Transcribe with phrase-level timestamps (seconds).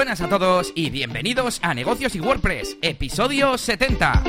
[0.00, 4.22] buenas a todos y bienvenidos a Negocios y WordPress, episodio 70.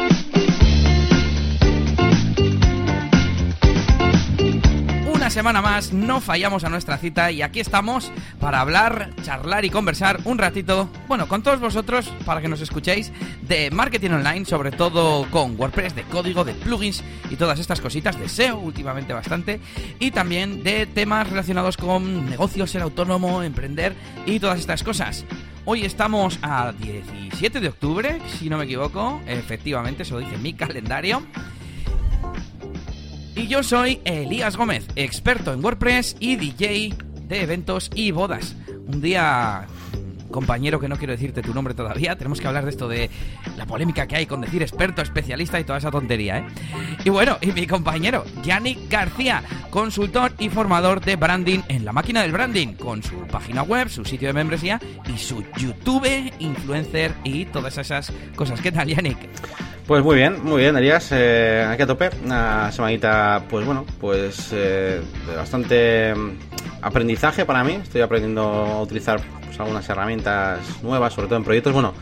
[5.14, 8.12] Una semana más no fallamos a nuestra cita y aquí estamos
[8.42, 13.14] para hablar, charlar y conversar un ratito, bueno, con todos vosotros para que nos escuchéis
[13.44, 18.20] de marketing online, sobre todo con WordPress, de código, de plugins y todas estas cositas
[18.20, 19.62] de SEO últimamente bastante
[20.00, 23.96] y también de temas relacionados con negocios, ser autónomo, emprender
[24.26, 25.23] y todas estas cosas.
[25.64, 31.22] Hoy estamos a 17 de octubre, si no me equivoco, efectivamente, eso dice mi calendario.
[33.36, 36.96] Y yo soy Elías Gómez, experto en WordPress y DJ
[37.28, 38.56] de eventos y bodas.
[38.88, 39.68] Un día
[40.31, 43.09] compañero que no quiero decirte tu nombre todavía, tenemos que hablar de esto de
[43.58, 46.45] la polémica que hay con decir experto, especialista y toda esa tontería, ¿eh?
[47.03, 52.22] Y bueno, y mi compañero, Yannick García, consultor y formador de branding en la máquina
[52.22, 54.80] del branding, con su página web, su sitio de membresía
[55.13, 58.61] y su YouTube, influencer y todas esas cosas.
[58.61, 59.17] ¿Qué tal, Yannick?
[59.88, 61.09] Pues muy bien, muy bien, Elías.
[61.11, 62.09] Eh, aquí a tope.
[62.23, 66.31] Una semanita, pues bueno, pues eh, de bastante mm,
[66.81, 67.73] aprendizaje para mí.
[67.73, 69.19] Estoy aprendiendo a utilizar
[69.62, 71.73] algunas herramientas nuevas, sobre todo en proyectos.
[71.73, 71.94] Bueno,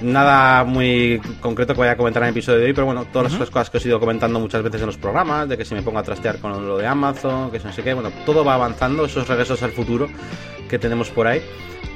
[0.00, 3.38] nada muy concreto que vaya a comentar en el episodio de hoy, pero bueno, todas
[3.38, 5.74] las cosas que os he ido comentando muchas veces en los programas, de que si
[5.74, 8.54] me pongo a trastear con lo de Amazon, que no sé qué, bueno, todo va
[8.54, 10.08] avanzando, esos regresos al futuro
[10.68, 11.42] que tenemos por ahí.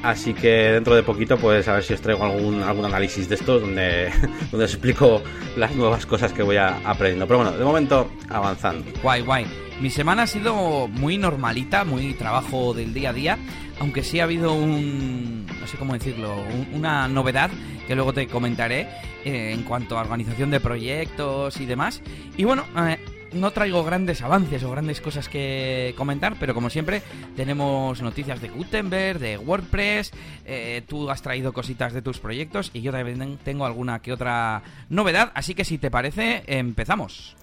[0.02, 3.34] Así que dentro de poquito, pues a ver si os traigo algún, algún análisis de
[3.34, 4.10] estos donde,
[4.52, 5.22] donde os explico
[5.56, 7.26] las nuevas cosas que voy a, aprendiendo.
[7.26, 8.84] Pero bueno, de momento avanzando.
[9.02, 9.46] Guay, guay.
[9.80, 13.38] Mi semana ha sido muy normalita, muy trabajo del día a día,
[13.80, 16.36] aunque sí ha habido un, no sé cómo decirlo,
[16.72, 17.50] una novedad
[17.86, 18.88] que luego te comentaré
[19.24, 22.02] eh, en cuanto a organización de proyectos y demás.
[22.36, 22.98] Y bueno, eh,
[23.32, 27.02] no traigo grandes avances o grandes cosas que comentar, pero como siempre
[27.36, 30.12] tenemos noticias de Gutenberg, de WordPress,
[30.44, 34.62] eh, tú has traído cositas de tus proyectos y yo también tengo alguna que otra
[34.88, 37.36] novedad, así que si te parece, empezamos.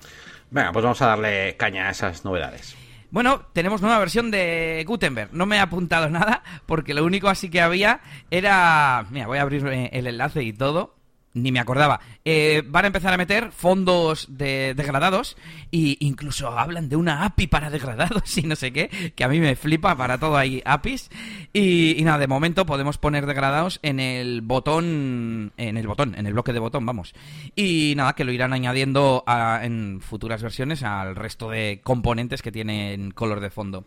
[0.51, 2.75] Venga, pues vamos a darle caña a esas novedades.
[3.11, 5.29] Bueno, tenemos nueva versión de Gutenberg.
[5.33, 8.01] No me he apuntado nada porque lo único así que había
[8.31, 9.05] era...
[9.09, 10.94] Mira, voy a abrir el enlace y todo
[11.35, 11.99] ni me acordaba.
[12.23, 15.37] Eh, van a empezar a meter fondos de degradados
[15.71, 19.39] e incluso hablan de una API para degradados y no sé qué, que a mí
[19.39, 21.11] me flipa, para todo hay APIs.
[21.53, 26.33] Y, nada, de momento podemos poner degradados en el botón, en el botón, en el
[26.33, 27.13] bloque de botón, vamos.
[27.55, 29.23] Y nada, que lo irán añadiendo
[29.61, 33.85] en futuras versiones al resto de componentes que tienen color de fondo.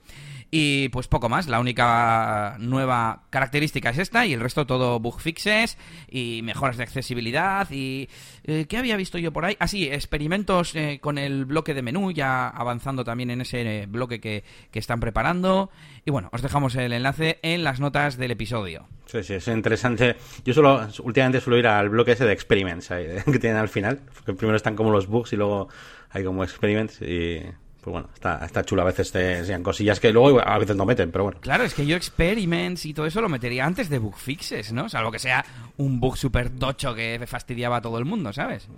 [0.51, 5.21] Y pues poco más, la única nueva característica es esta y el resto todo bug
[5.21, 5.77] fixes
[6.11, 8.09] y mejoras de accesibilidad y...
[8.45, 9.57] Eh, ¿Qué había visto yo por ahí?
[9.61, 14.21] Ah, sí, experimentos eh, con el bloque de menú, ya avanzando también en ese bloque
[14.21, 14.43] que,
[14.73, 15.71] están preparando.
[16.07, 18.87] Y bueno, os dejamos el enlace en las notas del episodio.
[19.07, 20.17] Sí, sí, es interesante.
[20.45, 22.89] Yo solo, últimamente suelo ir al bloque ese de experiments
[23.27, 25.69] que tienen al final, primero están como los bugs y luego
[26.11, 27.43] hay como experiments y
[27.81, 28.83] pues bueno, está, está chulo.
[28.83, 31.41] A veces te enseñan cosillas que luego a veces no meten, pero bueno.
[31.41, 34.89] Claro, es que yo experiments y todo eso lo metería antes de bug fixes, ¿no?
[34.89, 35.44] Salvo que sea
[35.77, 38.69] un bug súper tocho que fastidiaba a todo el mundo, ¿sabes?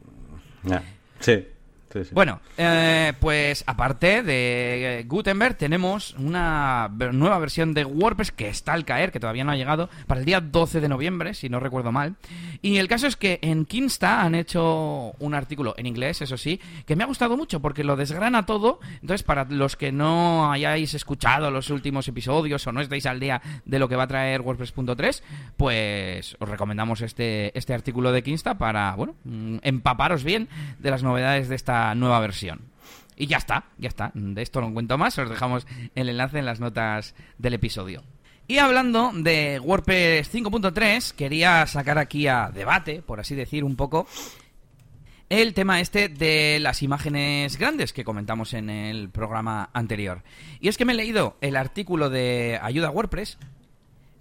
[0.64, 0.82] Ya.
[1.18, 1.46] Sí.
[2.12, 8.84] Bueno, eh, pues aparte de Gutenberg tenemos una nueva versión de WordPress que está al
[8.84, 11.90] caer, que todavía no ha llegado, para el día 12 de noviembre, si no recuerdo
[11.90, 12.14] mal.
[12.62, 16.60] Y el caso es que en Kinsta han hecho un artículo en inglés, eso sí,
[16.86, 18.78] que me ha gustado mucho porque lo desgrana todo.
[19.00, 23.42] Entonces, para los que no hayáis escuchado los últimos episodios o no estáis al día
[23.64, 25.22] de lo que va a traer WordPress.3,
[25.56, 31.02] pues os recomendamos este, este artículo de Kinsta para, bueno, mm, empaparos bien de las
[31.02, 32.70] novedades de esta nueva versión.
[33.16, 34.12] Y ya está, ya está.
[34.14, 38.02] De esto no cuento más, os dejamos el enlace en las notas del episodio.
[38.48, 44.08] Y hablando de WordPress 5.3, quería sacar aquí a debate, por así decir, un poco
[45.28, 50.24] el tema este de las imágenes grandes que comentamos en el programa anterior.
[50.58, 53.38] Y es que me he leído el artículo de Ayuda a WordPress,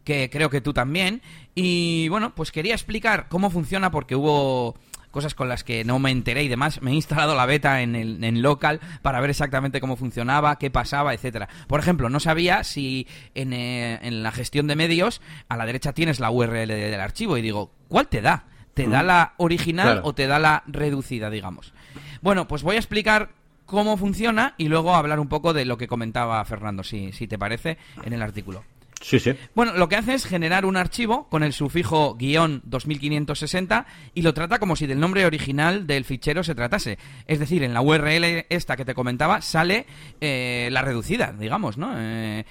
[0.04, 1.24] que creo que tú también,
[1.56, 4.76] y bueno, pues quería explicar cómo funciona porque hubo
[5.12, 6.82] cosas con las que no me enteré y demás.
[6.82, 10.70] Me he instalado la beta en, el, en local para ver exactamente cómo funcionaba, qué
[10.70, 11.50] pasaba, etcétera.
[11.68, 15.94] Por ejemplo, no sabía si en, eh, en la gestión de medios a la derecha
[15.94, 18.46] tienes la URL del archivo y digo, ¿cuál te da?
[18.74, 19.06] ¿Te da mm.
[19.06, 21.74] la original o te da la reducida, digamos?
[22.22, 23.32] Bueno, pues voy a explicar
[23.66, 27.38] cómo funciona y luego hablar un poco de lo que comentaba Fernando, si, si te
[27.38, 28.64] parece, en el artículo.
[29.02, 29.34] Sí, sí.
[29.56, 34.34] Bueno, lo que hace es generar un archivo con el sufijo guion 2560 y lo
[34.34, 36.98] trata como si del nombre original del fichero se tratase.
[37.26, 39.86] Es decir, en la URL esta que te comentaba sale
[40.20, 41.94] eh, la reducida, digamos, ¿no?
[41.98, 42.46] Eh,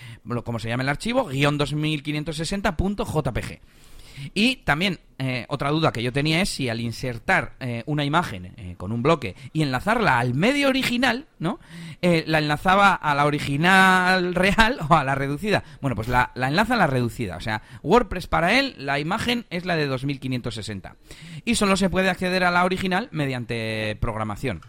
[0.44, 3.60] como se llama el archivo, guion 2560.jpg.
[4.34, 8.54] Y también eh, otra duda que yo tenía es si al insertar eh, una imagen
[8.56, 11.58] eh, con un bloque y enlazarla al medio original, ¿no?
[12.00, 15.64] la enlazaba a la original real o a la reducida.
[15.80, 17.36] Bueno, pues la, la, enlaza a la reducida.
[17.36, 20.94] O sea, WordPress para él, la imagen es la de 2560.
[21.44, 24.60] Y solo se puede acceder a la original mediante programación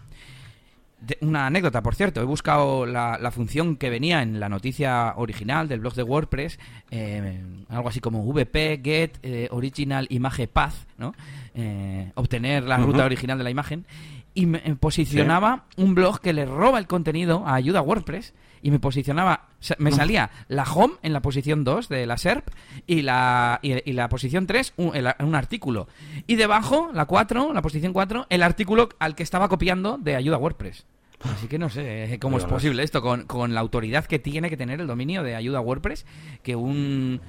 [1.20, 5.80] una anécdota, por cierto, he buscado la, función que venía en la noticia original del
[5.80, 6.58] blog de WordPress,
[6.90, 11.14] eh, algo así como VP, Get, eh, Original Image Path, ¿no?
[11.54, 13.86] Eh, obtener la ruta original de la imagen,
[14.34, 18.32] y me posicionaba un blog que le roba el contenido a ayuda WordPress,
[18.62, 19.48] y me posicionaba,
[19.78, 22.48] me salía la home en la posición 2 de la SERP
[22.86, 25.88] y la, y, la posición 3 un, un, artículo.
[26.26, 30.38] Y debajo, la 4, la posición 4, el artículo al que estaba copiando de ayuda
[30.38, 30.84] WordPress.
[31.22, 34.56] Así que no sé cómo es posible esto con, con, la autoridad que tiene que
[34.56, 36.06] tener el dominio de ayuda WordPress
[36.42, 37.20] que un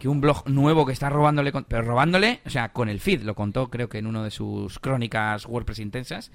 [0.00, 3.36] que un blog nuevo que está robándole pero robándole, o sea, con el feed, lo
[3.36, 6.32] contó creo que en uno de sus crónicas WordPress intensas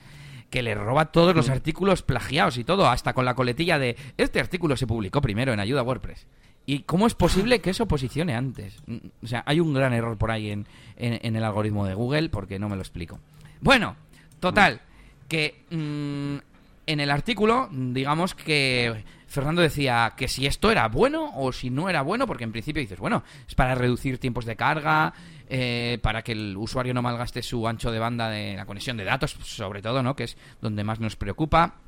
[0.53, 1.51] que le roba todos los mm.
[1.51, 5.59] artículos plagiados y todo, hasta con la coletilla de este artículo se publicó primero en
[5.59, 6.27] ayuda WordPress.
[6.67, 8.75] ¿Y cómo es posible que eso posicione antes?
[9.23, 12.59] O sea, hay un gran error por ahí en, en, el algoritmo de Google porque
[12.59, 13.19] no me lo explico.
[13.61, 13.95] Bueno,
[14.39, 14.81] total,
[15.27, 16.37] que mm,
[16.85, 19.03] en el artículo, digamos que
[19.33, 22.81] Fernando decía que si esto era bueno o si no era bueno, porque en principio
[22.81, 25.11] dices, bueno, es para reducir tiempos de carga,
[25.49, 29.05] eh, para que el usuario no malgaste su ancho de banda de la conexión de
[29.05, 30.15] datos, sobre todo, ¿no?
[30.15, 31.79] Que es donde más nos preocupa.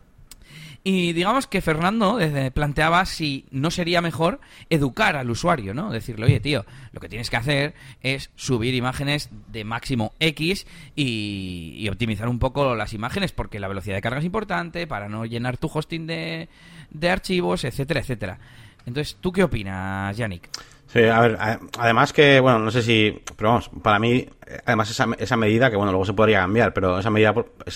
[0.84, 2.20] Y digamos que Fernando
[2.54, 4.40] planteaba si no sería mejor
[4.70, 5.92] educar al usuario, ¿no?
[5.92, 11.88] Decirle, oye, tío, lo que tienes que hacer es subir imágenes de máximo X y,
[11.90, 15.58] optimizar un poco las imágenes porque la velocidad de carga es importante para no llenar
[15.58, 16.50] tu hosting de,
[16.92, 18.40] de archivos, etcétera, etcétera.
[18.86, 20.50] Entonces, ¿tú qué opinas, Yannick?
[20.88, 21.38] Sí, a ver,
[21.78, 24.26] además que, bueno, no sé si, pero vamos, para mí,
[24.66, 27.34] además esa, esa medida, que bueno, luego se podría cambiar, pero esa medida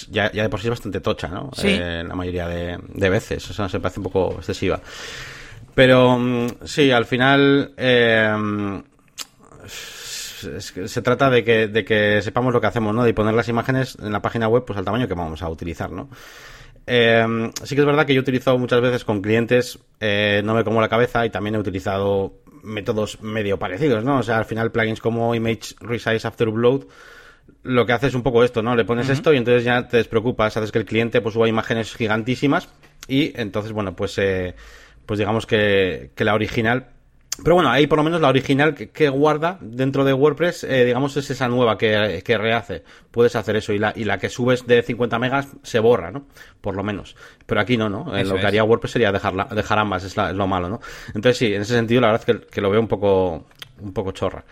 [0.10, 1.50] ya, ya de por sí es bastante tocha, ¿no?
[1.54, 1.68] Sí.
[1.70, 4.80] Eh, la mayoría de, de veces, eso se parece un poco excesiva.
[5.76, 8.82] Pero mm, sí, al final eh,
[10.40, 13.04] se trata de que, de que sepamos lo que hacemos, ¿no?
[13.04, 15.92] De poner las imágenes en la página web pues al tamaño que vamos a utilizar,
[15.92, 16.10] ¿no?
[16.92, 20.56] Eh, sí que es verdad que yo he utilizado muchas veces con clientes, eh, no
[20.56, 22.34] me como la cabeza y también he utilizado
[22.64, 24.20] métodos medio parecidos, ¿no?
[24.20, 26.86] O sea, al final plugins como Image Resize After Upload
[27.64, 28.76] lo que hace es un poco esto, ¿no?
[28.76, 31.94] Le pones esto y entonces ya te despreocupas, haces que el cliente pues suba imágenes
[31.96, 32.70] gigantísimas
[33.08, 34.56] y entonces, bueno, pues, eh,
[35.06, 36.88] pues digamos que, que la original
[37.44, 41.16] pero bueno, ahí por lo menos la original que, guarda dentro de WordPress, eh, digamos,
[41.18, 42.84] es esa nueva que, rehace.
[43.12, 46.26] Puedes hacer eso y la, y la que subes de 50 megas se borra, ¿no?
[46.62, 47.16] Por lo menos.
[47.46, 48.16] Pero aquí no, ¿no?
[48.16, 50.80] Eh, lo que haría WordPress sería dejarla, dejar ambas, es, lo malo, ¿no?
[51.08, 53.46] Entonces sí, en ese sentido la verdad es que, lo veo un poco,
[53.82, 54.44] un poco chorra.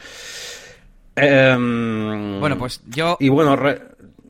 [1.16, 3.18] Em, bueno, pues yo...
[3.20, 3.58] Y bueno,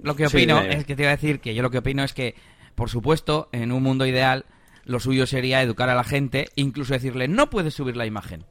[0.03, 2.13] lo que opino es que te iba a decir que yo lo que opino es
[2.13, 2.35] que,
[2.75, 4.45] por supuesto, en un mundo ideal
[4.87, 8.45] lo suyo sería educar a la gente, incluso decirle, no puedes subir la imagen.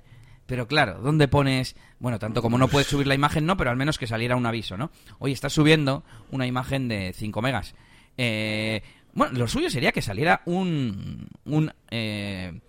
[0.45, 1.75] Pero claro, ¿dónde pones?
[1.99, 4.47] Bueno, tanto como no puedes subir la imagen, no, pero al menos que saliera un
[4.47, 4.93] aviso, ¿no?
[5.19, 7.75] Oye, estás subiendo una imagen de 5 megas.
[8.19, 8.83] Eh,
[9.15, 12.61] bueno, lo suyo sería que saliera un, un eh,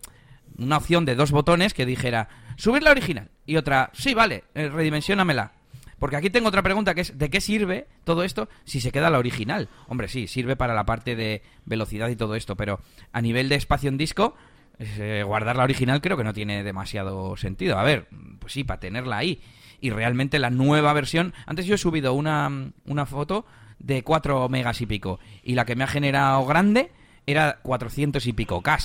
[0.58, 4.69] una opción de dos botones que dijera subir la original y otra, sí, vale, eh,
[4.69, 5.52] redimensionamela.
[5.99, 9.09] Porque aquí tengo otra pregunta que es, ¿de qué sirve todo esto si se queda
[9.09, 9.69] la original?
[9.87, 12.80] Hombre, sí, sirve para la parte de velocidad y todo esto, pero
[13.11, 14.35] a nivel de espacio en disco,
[14.80, 17.77] eh, guardar la original creo que no tiene demasiado sentido.
[17.77, 18.07] A ver,
[18.39, 19.42] pues sí, para tenerla ahí.
[19.80, 21.33] Y realmente la nueva versión...
[21.45, 23.45] Antes yo he subido una, una foto
[23.80, 26.92] de 4 megas y pico, y la que me ha generado grande
[27.25, 28.77] era 400 y pico K.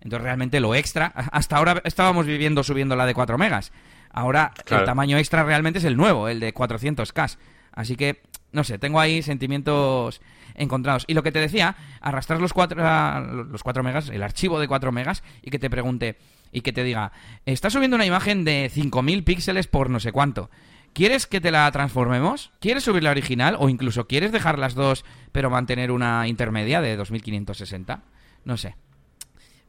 [0.00, 3.72] Entonces realmente lo extra, hasta ahora estábamos viviendo subiendo la de 4 megas.
[4.12, 7.38] Ahora el tamaño extra realmente es el nuevo, el de 400K.
[7.72, 10.20] Así que, no sé, tengo ahí sentimientos
[10.54, 11.04] encontrados.
[11.06, 14.92] Y lo que te decía, arrastrar los 4, los 4 megas, el archivo de 4
[14.92, 16.18] megas, y que te pregunte,
[16.52, 17.12] y que te diga,
[17.46, 20.50] estás subiendo una imagen de 5000 píxeles por no sé cuánto.
[20.92, 22.52] ¿Quieres que te la transformemos?
[22.60, 23.56] ¿Quieres subir la original?
[23.58, 28.02] ¿O incluso quieres dejar las dos pero mantener una intermedia de 2560?
[28.44, 28.76] No sé.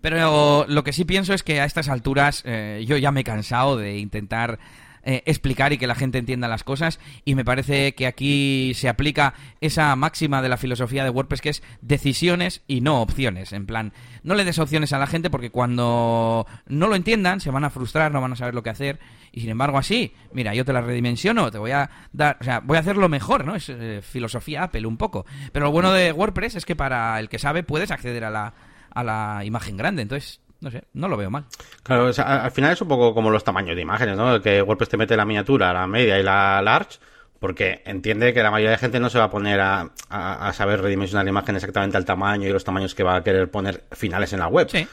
[0.04, 3.24] Pero lo que sí pienso es que a estas alturas eh, yo ya me he
[3.24, 4.60] cansado de intentar
[5.06, 8.90] eh, explicar y que la gente entienda las cosas y me parece que aquí se
[8.90, 13.54] aplica esa máxima de la filosofía de WordPress que es decisiones y no opciones.
[13.54, 13.94] En plan,
[14.24, 17.70] no le des opciones a la gente porque cuando no lo entiendan se van a
[17.70, 19.00] frustrar, no van a saber lo que hacer
[19.32, 22.60] y sin embargo así, mira, yo te la redimensiono, te voy a dar, o sea,
[22.60, 23.56] voy a hacerlo mejor, ¿no?
[23.56, 25.26] Es eh, filosofía Apple un poco.
[25.54, 28.54] Pero lo bueno de WordPress es que para el que sabe puedes acceder a la
[28.94, 30.02] a la imagen grande.
[30.04, 31.44] Entonces, No sé, no lo veo mal.
[31.84, 34.42] Claro, o sea, al final es un poco como los tamaños de imágenes, ¿no?
[34.42, 37.00] Que WordPress te mete la miniatura, la media y la large,
[37.38, 40.54] porque entiende que la mayoría de gente no se va a poner a, a- a
[40.54, 43.84] saber redimensionar la imagen exactamente al tamaño y los tamaños que va a querer poner
[43.92, 44.70] finales en la web.
[44.70, 44.88] Sí.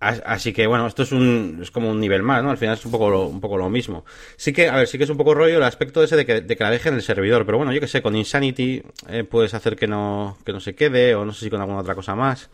[0.00, 2.50] As- Así que bueno, esto es un es como un nivel más, ¿no?
[2.50, 4.04] Al final es un poco lo, un poco lo mismo.
[4.36, 6.40] Sí que, a ver, sí que es un poco rollo el aspecto ese de que,
[6.40, 9.22] de que la dejen en el servidor, pero bueno, yo que sé, con Insanity eh,
[9.22, 11.94] puedes hacer que no, que no se quede, o no sé si con alguna otra
[11.94, 12.50] cosa más.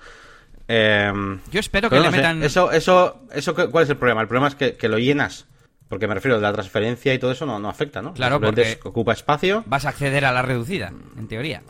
[0.74, 2.42] Em, Yo espero que le sé, metan...
[2.42, 4.22] Eso, eso, eso, ¿qué- ¿cuál es el problema?
[4.22, 5.46] El problema es que, que lo llenas.
[5.88, 8.14] Porque me refiero, la transferencia y todo eso no, no afecta, ¿no?
[8.14, 9.62] Claro, porque- es ocupa espacio.
[9.66, 11.62] vas a acceder a la reducida, en teoría.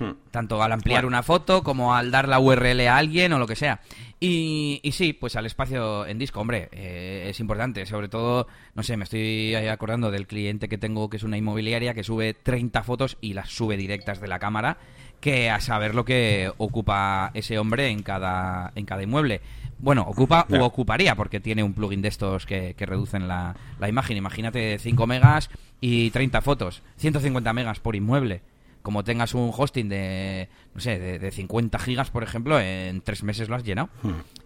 [0.00, 0.12] Hmm.
[0.30, 1.08] Tanto al ampliar Bueno.
[1.08, 3.80] una foto como al dar la URL a alguien o lo que sea.
[4.20, 7.86] Y, y sí, pues al espacio en disco, hombre, eh, es importante.
[7.86, 11.94] Sobre todo, no sé, me estoy acordando del cliente que tengo que es una inmobiliaria
[11.94, 14.78] que sube 30 fotos y las sube directas de la cámara,
[15.20, 19.40] que a saber lo que ocupa ese hombre en cada, en cada inmueble.
[19.78, 23.88] Bueno, ocupa u ocuparía, porque tiene un plugin de estos que, que reducen la, la
[23.88, 24.16] imagen.
[24.16, 28.42] Imagínate 5 megas y 30 fotos, 150 megas por inmueble.
[28.82, 33.22] Como tengas un hosting de, no sé, de, de 50 gigas, por ejemplo, en tres
[33.22, 33.90] meses lo has llenado.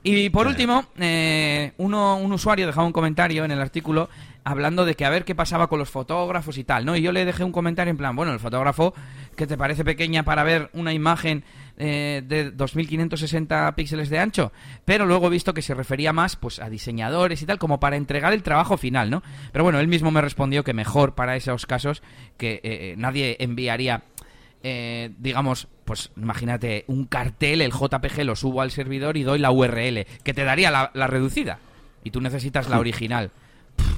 [0.02, 4.09] Y por último, eh, uno, un usuario dejaba un comentario en el artículo
[4.44, 6.96] hablando de que a ver qué pasaba con los fotógrafos y tal, ¿no?
[6.96, 8.94] Y yo le dejé un comentario en plan, bueno, el fotógrafo
[9.37, 11.44] que te parece pequeña para ver una imagen
[11.78, 14.52] eh, de 2560 píxeles de ancho,
[14.84, 17.96] pero luego he visto que se refería más pues a diseñadores y tal como para
[17.96, 19.22] entregar el trabajo final, ¿no?
[19.52, 22.02] Pero bueno, él mismo me respondió que mejor para esos casos
[22.37, 24.04] que eh, eh, nadie enviaría
[24.64, 29.50] eh, digamos, pues imagínate un cartel, el JPG lo subo al servidor y doy la
[29.50, 31.58] URL, que te daría la, la reducida.
[32.04, 33.30] Y tú necesitas la original.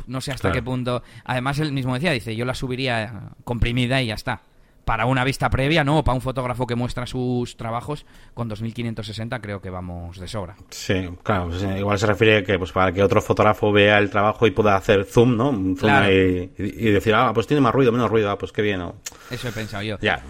[0.06, 0.54] No sé hasta Claro.
[0.54, 1.02] qué punto.
[1.24, 4.42] Además, él mismo decía, dice, yo la subiría comprimida y ya está.
[4.84, 9.60] Para una vista previa, no, para un fotógrafo que muestra sus trabajos, con 2560 creo
[9.60, 10.56] que vamos de sobra.
[10.70, 14.10] Sí, claro, pues, eh, igual se refiere que pues para que otro fotógrafo vea el
[14.10, 15.52] trabajo y pueda hacer zoom, ¿no?
[15.52, 16.12] Zoom Claro.
[16.12, 18.96] y, y decir, ah, pues tiene más ruido, menos ruido, ah, pues qué bien, ¿no?
[19.30, 19.98] Eso he pensado yo.
[20.00, 20.22] Ya.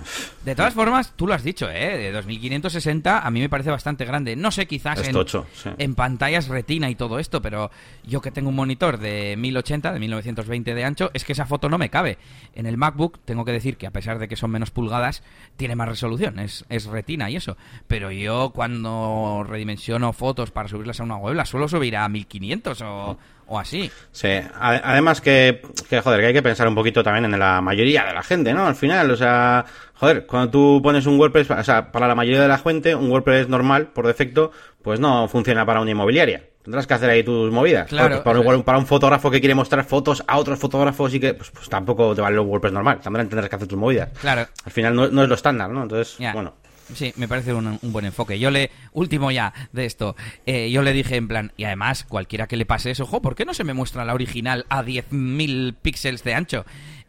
[0.45, 1.97] De todas formas, tú lo has dicho, ¿eh?
[1.99, 4.37] De 2560 a mí me parece bastante grande.
[4.37, 5.71] No sé, quizás en, tocho, sí.
[5.79, 7.71] en pantallas retina y todo esto, pero
[8.05, 11.69] yo que tengo un monitor de 1080, de 1920 de ancho, es que esa foto
[11.69, 12.19] no me cabe.
[12.55, 15.23] En el MacBook tengo que decir que a pesar de que son menos pulgadas,
[15.57, 17.57] tiene más resolución, es, retina y eso.
[17.87, 22.83] Pero yo cuando redimensiono fotos para subirlas a una web, las suelo subir a 1500
[22.83, 23.91] o, o así.
[24.13, 28.05] Sí, además que, que, joder, que hay que pensar un poquito también en la mayoría
[28.05, 28.67] de la gente, ¿no?
[28.67, 32.43] Al final, o sea, joder, cuando tú pones un WordPress, o sea, para la mayoría
[32.43, 36.54] de la gente, un WordPress normal, por defecto, pues no funciona para una inmobiliaria.
[36.65, 37.87] Tendrás que hacer ahí tus movidas.
[37.89, 41.21] Claro, Pues para, igual, para un fotógrafo que quiere mostrar fotos a otros fotógrafos y
[41.21, 43.01] que, pues, pues tampoco te vale un WordPress normal.
[43.03, 44.09] También tendrás que hacer tus movidas.
[44.19, 44.49] Claro.
[44.65, 45.83] Al final no, no es lo estándar, ¿no?
[45.83, 46.55] Entonces, bueno.
[46.95, 48.39] Sí, me parece un, un buen enfoque.
[48.39, 50.17] Yo le, último ya de esto,
[50.47, 53.35] eh, yo le dije en plan, y además, cualquiera que le pase eso, ojo, ¿por
[53.35, 56.67] qué no se me muestra la original a 10.000 píxeles de ancho?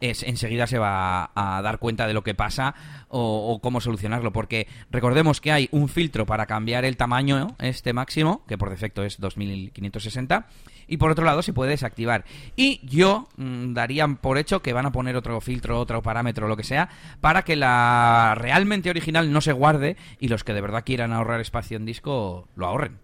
[0.10, 2.76] Es, enseguida se va a dar cuenta de lo que pasa
[3.08, 8.44] o, cómo solucionarlo, porque recordemos que hay un filtro para cambiar el tamaño, este máximo,
[8.48, 10.48] que por defecto es 2560,
[10.88, 12.26] y por otro lado se puede desactivar.
[12.56, 16.58] Y yo mm, daría por hecho que van a poner otro filtro, otro parámetro, lo
[16.58, 16.90] que sea,
[17.22, 21.42] para que la realmente original no se guarde y los que de verdad quieran ahorrar
[21.42, 23.00] espacio en disco lo ahorren.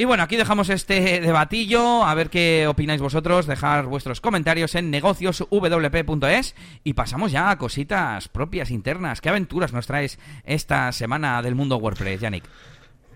[0.00, 4.90] Y bueno, aquí dejamos este debatillo, a ver qué opináis vosotros, dejar vuestros comentarios en
[4.90, 9.20] negocioswp.es y pasamos ya a cositas propias internas.
[9.20, 12.44] ¿Qué aventuras nos traes esta semana del mundo WordPress, Yannick?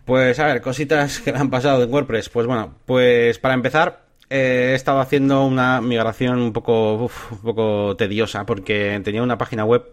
[0.04, 2.28] Pues a ver, cositas que me han pasado en WordPress.
[2.28, 7.38] Pues bueno, pues para empezar, eh, he estado haciendo una migración un poco, uf, un
[7.38, 9.86] poco tediosa porque tenía una página web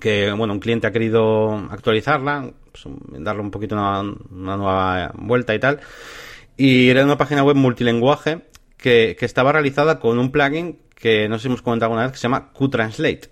[0.00, 5.54] que, bueno, un cliente ha querido actualizarla, pues, darle un poquito una, una nueva vuelta
[5.54, 5.78] y tal.
[6.56, 8.42] Y era una página web multilingüe
[8.76, 12.12] que, que estaba realizada con un plugin que no sé si hemos comentado alguna vez
[12.12, 13.28] que se llama QTranslate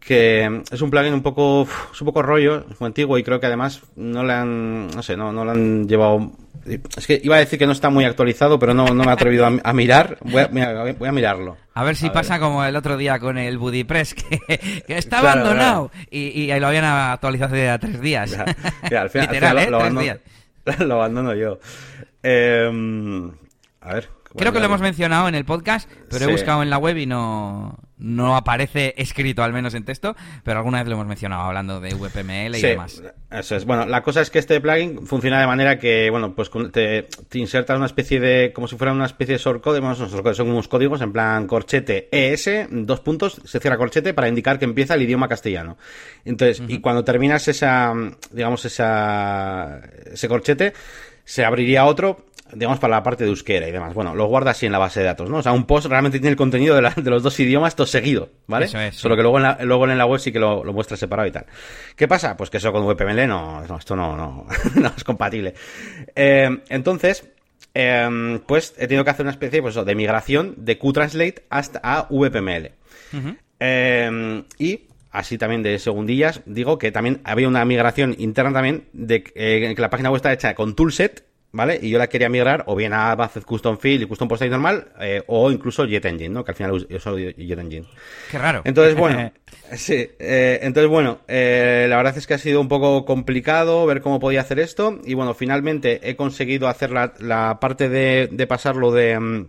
[0.00, 3.38] que es un plugin un poco es un poco rollo, es muy antiguo y creo
[3.38, 6.32] que además no le han no sé, no, no le han llevado
[6.96, 9.12] es que iba a decir que no está muy actualizado, pero no, no me he
[9.12, 10.18] atrevido a, a mirar.
[10.20, 11.56] Voy a, mira, voy a mirarlo.
[11.74, 12.40] A ver si A pasa ver.
[12.42, 14.38] como el otro día con el BuddyPress, que,
[14.86, 15.90] que está Claro, abandonado.
[16.08, 18.30] Y, y ahí lo habían actualizado hace tres días.
[18.30, 18.44] Ya,
[18.88, 19.70] ya, al final, al Literal, final ¿eh?
[19.70, 20.18] lo, Tres abandono, días.
[20.86, 21.58] lo abandono yo.
[22.22, 23.30] Eh,
[23.80, 24.08] a ver.
[24.36, 27.04] Creo que lo hemos mencionado en el podcast, pero he buscado en la web y
[27.04, 31.80] no, no aparece escrito, al menos en texto, pero alguna vez lo hemos mencionado hablando
[31.80, 33.02] de VPML y Sí, demás.
[33.30, 33.66] Eso es.
[33.66, 37.38] Bueno, la cosa es que este plugin funciona de manera que, bueno, pues te, te
[37.38, 40.66] insertas una especie de, como si fuera una especie de shortcode, bueno, son, son unos
[40.66, 45.02] códigos en plan corchete ES, dos puntos, se cierra corchete para indicar que empieza el
[45.02, 45.76] idioma castellano.
[46.24, 47.92] Entonces, y cuando terminas esa,
[48.30, 50.72] digamos, esa, ese corchete,
[51.24, 52.24] se abriría otro
[52.54, 53.94] digamos, para la parte de euskera y demás.
[53.94, 55.38] Bueno, lo guarda así en la base de datos, ¿no?
[55.38, 58.30] O sea, un post realmente tiene el contenido de, de los dos idiomas todo seguido,
[58.46, 58.66] ¿vale?
[58.66, 60.72] Eso es, Solo que luego en, la, luego en la web sí que lo, lo,
[60.72, 61.46] muestra separado y tal.
[61.96, 62.36] ¿Qué pasa?
[62.36, 65.54] Pues que eso con VPML no, no esto no, no, no, es compatible.
[66.14, 67.24] Eh, entonces,
[67.74, 72.06] eh, pues he tenido que hacer una especie pues, de migración de QTranslate hasta a.
[72.10, 73.36] Uh -huh.
[73.60, 74.80] eh, y
[75.12, 79.82] así también de segundillas, digo que también había una migración interna también de eh, que
[79.82, 81.78] la página web está hecha con toolset ¿vale?
[81.80, 84.88] Y yo la quería migrar o bien a Bazed Custom Field y Custom Post normal,
[85.00, 86.44] eh, o incluso Jet Engine, ¿no?
[86.44, 87.86] Que al final yo uso Jet Engine.
[88.30, 88.62] Qué raro.
[88.64, 89.32] Entonces, bueno,
[89.72, 94.00] sí, eh, entonces, bueno, eh, la verdad es que ha sido un poco complicado ver
[94.00, 98.46] cómo podía hacer esto, y bueno, finalmente he conseguido hacer la, la parte de, de
[98.46, 99.46] pasar lo de,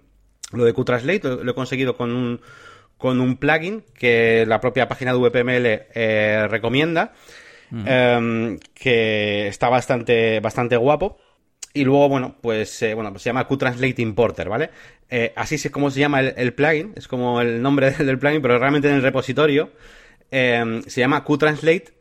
[0.52, 2.42] lo de QTranslate, lo, lo he conseguido con un,
[3.04, 7.12] con un plugin que la propia página de VPML eh, recomienda,
[7.70, 7.84] mm.
[7.86, 11.18] eh, que está bastante, bastante guapo.
[11.74, 14.70] Y luego, bueno, pues, eh, bueno, pues se llama QTranslate Importer, ¿vale?
[15.10, 18.42] Eh, así es como se llama el, el, plugin, es como el nombre del plugin,
[18.42, 19.72] pero realmente en el repositorio
[20.32, 21.94] eh, se llama QTranslate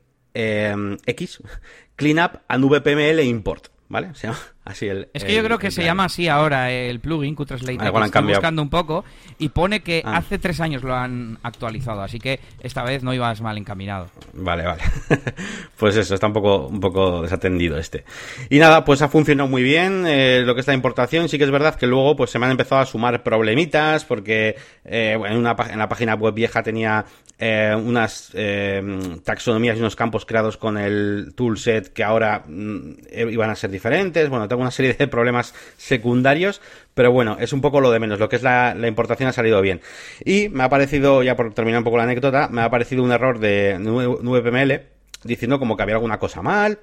[1.04, 1.42] X
[1.96, 4.14] Cleanup and VPML Import, ¿vale?
[4.14, 5.08] Se llama así el.
[5.14, 7.78] Es que el, yo creo que se llama así ahora el plugin QTranslate.
[7.80, 8.40] Ah, igual han Estoy cambiado.
[8.40, 9.04] buscando un poco
[9.38, 10.16] y pone que Ah.
[10.18, 14.08] hace tres años lo han actualizado, así que esta vez no ibas mal encaminado.
[14.34, 14.82] Vale, vale.
[15.76, 18.04] pues eso, está un poco, un poco desatendido este.
[18.50, 21.28] Y nada, pues ha funcionado muy bien eh, lo que es la importación.
[21.28, 24.56] Sí que es verdad que luego pues se me han empezado a sumar problemitas porque
[24.84, 27.04] eh, en, una, en la página web vieja tenía
[27.38, 28.80] eh, unas eh,
[29.24, 32.92] taxonomías y unos campos creados con el toolset que ahora mm,
[33.30, 34.28] iban a ser diferentes.
[34.28, 36.60] Bueno, tengo una serie de problemas secundarios,
[36.94, 38.18] pero bueno, es un poco lo de menos.
[38.18, 39.80] Lo que es la, importación ha salido bien.
[40.24, 43.12] Y me ha parecido, ya por terminar un poco la anécdota, me ha parecido un
[43.12, 44.82] error de VPML
[45.24, 46.78] diciendo como que había alguna cosa mal,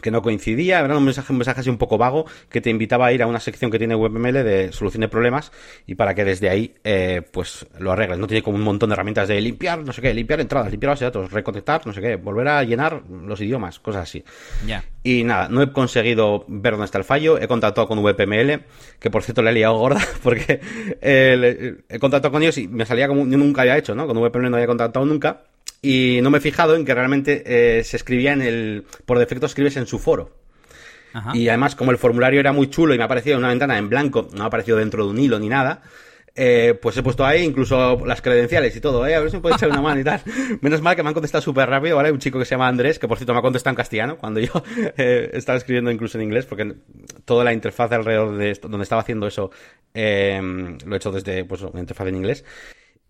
[0.00, 3.06] que no coincidía, era un mensaje, un mensaje así un poco vago que te invitaba
[3.06, 5.52] a ir a una sección que tiene WebML de solución de problemas
[5.86, 8.18] y para que desde ahí eh, pues lo arregles.
[8.18, 10.90] No tiene como un montón de herramientas de limpiar, no sé qué, limpiar entradas, limpiar
[10.90, 14.24] base de datos, reconectar, no sé qué, volver a llenar los idiomas, cosas así.
[14.66, 14.84] Ya.
[15.02, 18.64] Y nada, no he conseguido ver dónde está el fallo, he contactado con VPML,
[18.98, 20.60] que por cierto le he liado gorda porque
[21.00, 24.06] eh, he contactado con ellos y me salía como yo nunca había hecho, ¿no?
[24.06, 25.42] Con VPML no había contactado nunca
[25.82, 28.84] y no me he fijado en que realmente eh, se escribía en el.
[29.04, 30.36] Por defecto escribes en su foro.
[31.12, 31.36] Ajá.
[31.36, 33.78] Y además, como el formulario era muy chulo y me ha aparecido en una ventana
[33.78, 35.82] en blanco, no ha aparecido dentro de un hilo ni nada.
[36.38, 39.14] Eh, pues he puesto ahí incluso las credenciales y todo, ¿eh?
[39.14, 40.20] A ver si me puede echar una mano y tal.
[40.60, 42.12] Menos mal que me han contestado súper rápido, ¿vale?
[42.12, 44.40] Un chico que se llama Andrés, que por cierto me ha contestado en castellano, cuando
[44.40, 44.52] yo
[44.98, 46.74] eh, estaba escribiendo incluso en inglés, porque
[47.24, 49.50] toda la interfaz alrededor de esto, donde estaba haciendo eso,
[49.94, 50.38] eh,
[50.84, 52.44] lo he hecho desde, pues, una interfaz en inglés.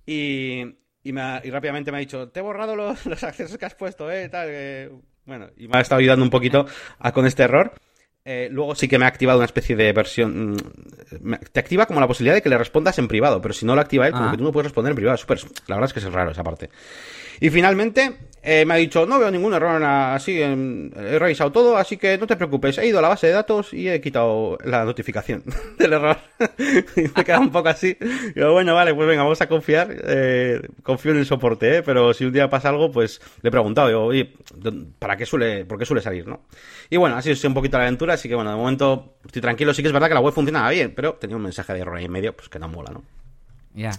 [0.06, 0.76] Y,
[1.08, 3.64] y, me ha, y, rápidamente me ha dicho, te he borrado los, los accesos que
[3.66, 4.90] has puesto, eh, tal, eh.
[5.24, 6.66] bueno, y me ha estado ayudando un poquito
[6.98, 7.72] a, con este error.
[8.28, 10.54] Eh, luego sí que me ha activado una especie de versión.
[10.54, 13.76] mm, Te activa como la posibilidad de que le respondas en privado, pero si no
[13.76, 14.30] lo activa él, como Ah.
[14.32, 15.16] que tú no puedes responder en privado.
[15.16, 15.38] Súper,
[15.68, 16.68] la verdad es que es raro esa parte.
[17.40, 18.16] Y finalmente
[18.48, 22.16] eh, me ha dicho, no veo ningún error así, en- he revisado todo, así que
[22.16, 22.78] no te preocupes.
[22.78, 25.42] He ido a la base de datos y he quitado la notificación
[25.78, 26.16] del error.
[26.96, 27.96] y me queda un poco así.
[28.36, 29.88] Digo, bueno, vale, pues venga, vamos a confiar.
[30.04, 31.82] eh, confío en el soporte, ¿eh?
[31.82, 34.32] pero si un día pasa algo, pues le he preguntado, digo, oye,
[35.00, 36.42] ¿para qué suele, por qué suele salir, no?
[36.88, 39.74] Y bueno, así es un poquito la aventura, así que bueno, de momento estoy tranquilo.
[39.74, 41.96] Sí que es verdad que la web funcionaba bien, pero tenía un mensaje de error
[41.96, 43.02] ahí en medio, pues que no mola, ¿no?
[43.74, 43.90] Ya.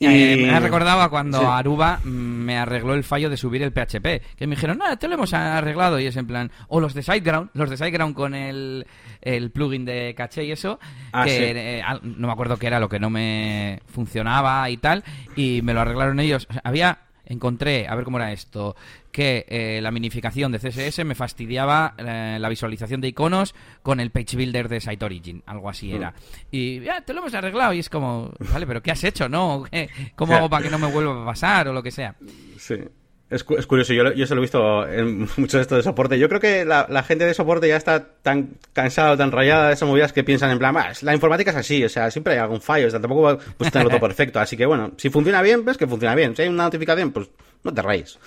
[0.00, 1.44] Y- Eh, me ha recordado a cuando Sí.
[1.46, 4.22] Aruba mm, me arregló el fallo de subir el PHP.
[4.36, 5.98] Que me dijeron, no, te lo hemos arreglado.
[5.98, 8.86] Y es en plan, o los de SiteGround, los de SiteGround con el,
[9.20, 10.78] el plugin de caché y eso,
[11.12, 11.42] Ah, que sí.
[11.44, 15.02] eh, no me acuerdo qué era lo que no me funcionaba y tal,
[15.36, 16.46] y me lo arreglaron ellos.
[16.48, 18.74] O sea, había, encontré, a ver cómo era esto,
[19.12, 24.10] que eh, la minificación de CSS me fastidiaba eh, la visualización de iconos con el
[24.10, 26.14] page builder de Site Origin, algo así era.
[26.50, 29.64] Y ya, te lo hemos arreglado y es como, vale, pero ¿qué has hecho, no?
[29.70, 32.16] ¿Qué- ¿Cómo hago para que no me vuelva a pasar o lo que sea?
[32.58, 32.76] Sí.
[33.30, 36.18] Es, es curioso, yo, yo se lo he visto en mucho de esto de soporte.
[36.18, 39.68] Yo creo que la, la gente de soporte ya está tan cansada o tan rayada
[39.68, 42.32] de esas movidas que piensan en plan, "Ah, la informática es así, o sea, siempre
[42.34, 44.40] hay algún fallo, o sea, tampoco puedes tenerlo todo perfecto.
[44.40, 46.34] Así que bueno, si funciona bien, ves que funciona bien.
[46.34, 47.28] Si hay una notificación, pues
[47.64, 48.18] no te rayes.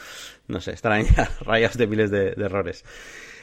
[0.48, 2.84] No sé, estarán ya rayas de miles de, de errores.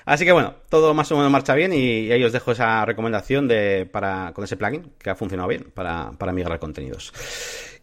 [0.09, 3.47] Así que bueno, todo más o menos marcha bien y ahí os dejo esa recomendación
[3.47, 7.13] de, para, con ese plugin que ha funcionado bien para, para migrar contenidos.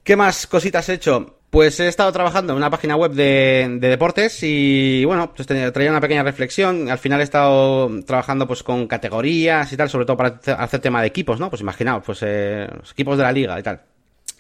[0.04, 1.38] ¿Qué más cositas he hecho?
[1.52, 5.92] Pues he estado trabajando en una página web de, de deportes y bueno, pues traía
[5.92, 6.90] una pequeña reflexión.
[6.90, 11.02] Al final he estado trabajando pues con categorías y tal, sobre todo para hacer- tema
[11.02, 11.50] de equipos, ¿no?
[11.52, 13.82] Pues imaginaos, pues eh, equipos de la liga y tal.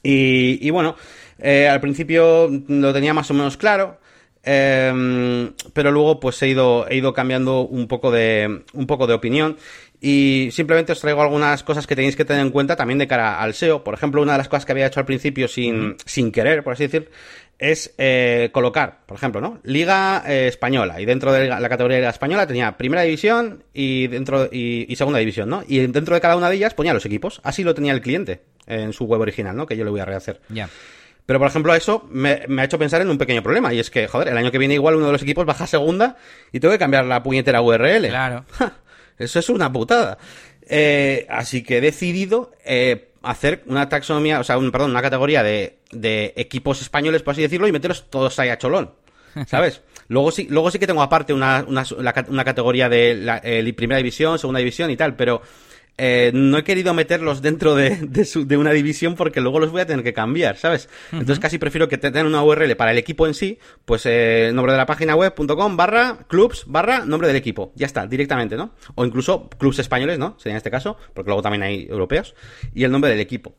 [0.01, 0.95] Y, y bueno,
[1.37, 3.99] eh, al principio lo tenía más o menos claro.
[4.45, 9.13] Em, pero luego pues he ido, he ido cambiando un poco de, un poco de
[9.13, 9.57] opinión.
[9.99, 13.41] Y simplemente os traigo algunas cosas que tenéis que tener en cuenta también de cara
[13.41, 13.83] al SEO.
[13.83, 16.73] Por ejemplo, una de las cosas que había hecho al principio sin, sin querer, por
[16.73, 17.09] así decir,
[17.57, 19.59] es eh, colocar, por ejemplo, ¿no?
[19.63, 20.99] Liga eh, Española.
[20.99, 25.19] Y dentro de la categoría de Liga Española tenía Primera División y dentro y, Segunda
[25.19, 25.63] División, ¿no?
[25.67, 27.39] Y dentro de cada una de ellas ponía los equipos.
[27.43, 29.65] Así lo tenía el cliente en su web original, ¿no?
[29.65, 30.41] Que yo le voy a rehacer.
[30.49, 30.69] Ya.
[31.25, 33.73] Pero, por ejemplo, eso me, ha hecho pensar en un pequeño problema.
[33.73, 35.67] Y es que, joder, el año que viene igual uno de los equipos baja a
[35.67, 36.17] segunda
[36.51, 38.07] y tengo que cambiar la puñetera URL.
[38.09, 38.45] Claro.
[39.17, 40.17] eso es una putada.
[40.67, 45.41] Eh, así que he decidido eh, hacer una taxonomía, o sea, un, perdón, una categoría
[45.41, 48.91] de, de equipos españoles, por así decirlo, y meterlos todos ahí a cholón.
[49.47, 49.81] ¿Sabes?
[50.07, 51.83] Luego sí, luego sí que tengo aparte una, una,
[52.27, 55.41] una categoría de la, eh, primera división, segunda división y tal, pero
[55.97, 59.85] eh, no he querido meterlos dentro de, de, una división porque luego los voy a
[59.85, 60.89] tener que cambiar, ¿sabes?
[61.11, 64.73] Entonces casi prefiero que tengan una URL para el equipo en sí, pues eh, nombre
[64.73, 67.71] de la página web.com barra clubs barra nombre del equipo.
[67.75, 68.73] Ya está, directamente, ¿no?
[68.95, 70.35] O incluso clubs españoles, ¿no?
[70.37, 72.35] Sería en este caso, porque luego también hay europeos.
[72.73, 73.55] Y el nombre del equipo.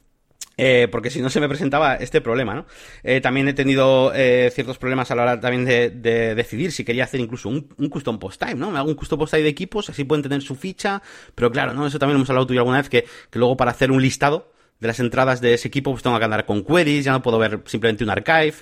[0.59, 2.67] Eh, porque si no se me presentaba este problema, ¿no?
[3.03, 7.05] Eh, también he tenido eh, ciertos problemas a la hora también de, decidir si quería
[7.05, 8.71] hacer incluso un, custom post time, ¿no?
[8.71, 11.03] Me hago un custom post time de equipos, así pueden tener su ficha,
[11.35, 11.87] pero claro, ¿no?
[11.87, 14.51] Eso también hemos hablado tú y alguna vez, que, que luego para hacer un listado
[14.81, 17.39] de las entradas de ese equipo, pues tengo que andar con queries, ya no puedo
[17.39, 18.55] ver simplemente un archive.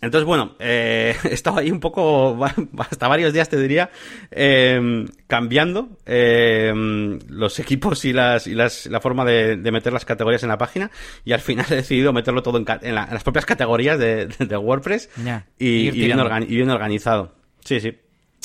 [0.00, 2.38] Eh, entonces, bueno, eh, he estado ahí un poco,
[2.78, 3.90] hasta varios días te diría,
[4.30, 10.42] em, cambiando em, los equipos y, las, y las, la forma de, meter las categorías
[10.42, 10.90] en la página
[11.24, 15.10] y al final he decidido meterlo todo en, las propias categorías de, WordPress
[15.58, 17.32] y, bien organizado.
[17.64, 17.98] Sí, sí.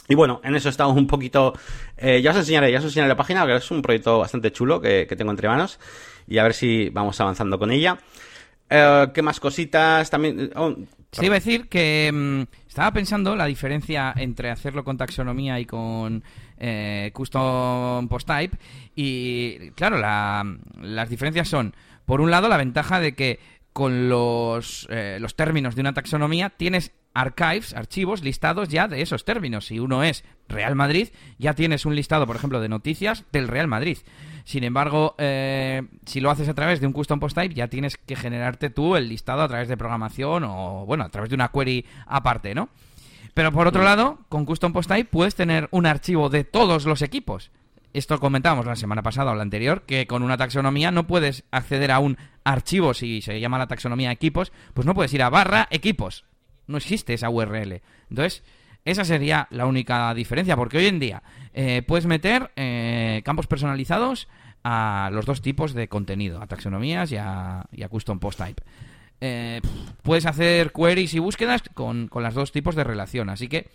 [0.08, 1.54] Y bueno, en eso he estado un poquito...
[1.96, 4.82] Eh, ya os enseñaré, ya os enseñaré la página, que es un proyecto bastante chulo
[4.82, 5.80] que, que tengo entre manos
[6.28, 8.00] y a ver si vamos avanzando con ella.
[8.70, 10.10] Eh, ¿Qué más cositas?
[10.10, 10.52] También.
[10.56, 10.76] Oh,
[11.12, 15.66] Sí, iba a decir que mm, estaba pensando la diferencia entre hacerlo con taxonomía y
[15.66, 16.24] con
[16.60, 18.58] eh, custom post type.
[18.96, 21.74] Y claro, las diferencias son,
[22.06, 23.40] por un lado, la ventaja de que
[23.74, 29.26] con los, eh, los términos de una taxonomía tienes archives, archivos listados ya de esos
[29.26, 29.66] términos.
[29.66, 33.68] Si uno es Real Madrid, ya tienes un listado, por ejemplo, de noticias del Real
[33.68, 33.98] Madrid.
[34.50, 37.98] Sin embargo, eh, si lo haces a través de un custom post type, ya tienes
[37.98, 41.50] que generarte tú el listado a través de programación o, bueno, a través de una
[41.50, 42.70] query aparte, ¿no?
[43.36, 47.04] Pero por otro lado, con custom post type puedes tener un archivo de todos los
[47.04, 47.52] equipos.
[47.94, 51.92] Esto comentábamos la semana pasada o la anterior, que con una taxonomía no puedes acceder
[51.92, 55.68] a un archivo, si se llama la taxonomía equipos, pues no puedes ir a barra
[55.70, 56.26] equipos.
[56.66, 57.84] No existe esa URL.
[58.10, 58.42] Entonces,
[58.86, 64.28] esa sería la única diferencia, porque hoy en día eh, puedes meter eh, campos personalizados
[64.63, 68.63] a los dos tipos de contenido, a taxonomías y a, custom post type.
[69.22, 69.62] Eh,
[70.02, 73.70] puedes hacer queries y búsquedas con, con los dos tipos de relación, así que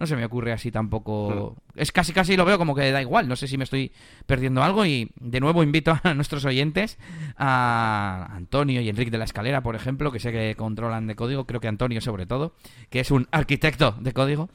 [0.00, 1.56] no se me ocurre así tampoco.
[1.76, 3.28] Es casi casi lo veo como que da igual.
[3.28, 3.92] No sé si me estoy
[4.26, 4.86] perdiendo algo.
[4.86, 6.98] Y de nuevo invito a nuestros oyentes,
[7.36, 11.44] a Antonio y Enrique de la Escalera, por ejemplo, que sé que controlan de código.
[11.44, 12.54] Creo que Antonio, sobre todo,
[12.88, 14.48] que es un arquitecto de código.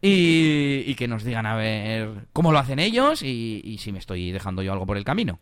[0.00, 4.62] Y, que nos digan a ver cómo lo hacen ellos y si me estoy dejando
[4.62, 5.40] yo algo por el camino.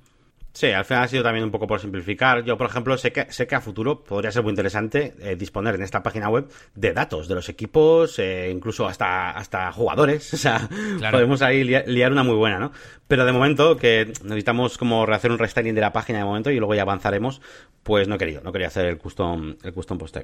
[0.52, 2.44] Sí, al final ha sido también un poco por simplificar.
[2.44, 5.76] Yo, por ejemplo, sé que, sé que a futuro podría ser muy interesante eh, disponer
[5.76, 10.34] en esta página web de datos de los equipos, eh, incluso hasta, hasta jugadores.
[10.40, 10.70] O sea,
[11.10, 12.72] podemos ahí liar, una muy buena, ¿no?
[13.06, 16.56] Pero de momento, que necesitamos como rehacer un restyling de la página de momento y
[16.56, 17.42] luego ya avanzaremos,
[17.82, 20.16] pues no he querido, no quería hacer el custom, el custom post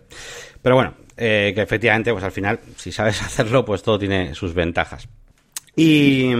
[0.62, 4.54] Pero bueno, eh, que efectivamente, pues al final, si sabes hacerlo, pues todo tiene sus
[4.54, 5.06] ventajas.
[5.78, 6.32] Y,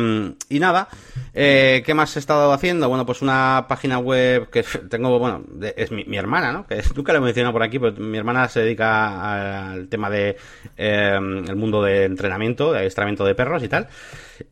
[0.49, 0.89] nada,
[1.35, 2.89] eh, ¿qué más he estado haciendo?
[2.89, 5.45] Bueno, pues una página web que tengo, bueno,
[5.77, 6.67] es mi, hermana, ¿no?
[6.67, 10.37] Que nunca lo he mencionado por aquí, pero mi hermana se dedica al tema de
[10.79, 13.89] eh, el mundo de entrenamiento, de adiestramiento de perros y tal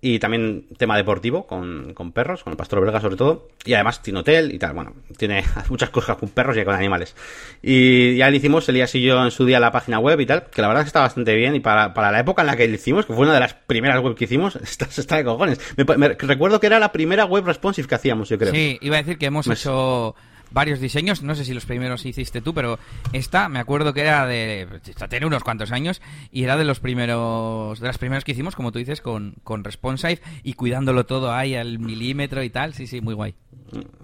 [0.00, 4.02] y también tema deportivo con, con, perros, con el pastor belga sobre todo, y además
[4.02, 7.14] tiene hotel y tal, bueno, tiene muchas cosas con perros y con animales.
[7.62, 10.44] Y ya le hicimos, Elías y yo en su día la página web y tal,
[10.50, 12.56] que la verdad es que está bastante bien y para, para la época en la
[12.56, 15.24] que lo hicimos, que fue una de las primeras web que hicimos, está, está de
[15.24, 15.60] cojones.
[15.76, 18.52] Me, recuerdo que era la primera web responsive que hacíamos, yo creo.
[18.52, 20.14] Sí, iba a decir que hemos hecho
[20.54, 21.22] varios diseños.
[21.22, 22.78] No sé si los primeros hiciste tú, pero
[23.12, 24.66] esta me acuerdo que era de.
[25.10, 27.80] tiene unos cuantos años y era de los primeros.
[27.80, 31.54] De las primeras que hicimos, como tú dices, con, con Responsive y cuidándolo todo ahí
[31.54, 32.72] al milímetro y tal.
[32.72, 33.34] Sí, sí, muy guay.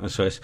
[0.03, 0.43] Eso es.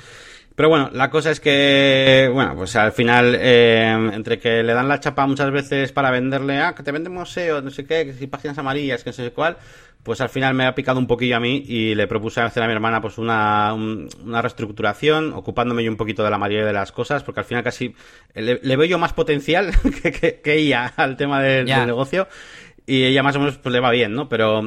[0.56, 4.88] Pero bueno, la cosa es que, bueno, pues al final, eh, entre que le dan
[4.88, 8.14] la chapa muchas veces para venderle, ah, que te vendemos SEO, no sé qué, que
[8.14, 9.58] si páginas amarillas, que no sé cuál,
[10.02, 12.66] pues al final me ha picado un poquillo a mí y le propuse hacer a
[12.66, 16.90] mi hermana pues una, una reestructuración, ocupándome yo un poquito de la mayoría de las
[16.90, 17.94] cosas, porque al final casi
[18.32, 22.28] le, veo yo más potencial que, que, ella al tema del negocio
[22.86, 24.28] y ella más o menos pues le va bien, ¿no?
[24.28, 24.62] Pero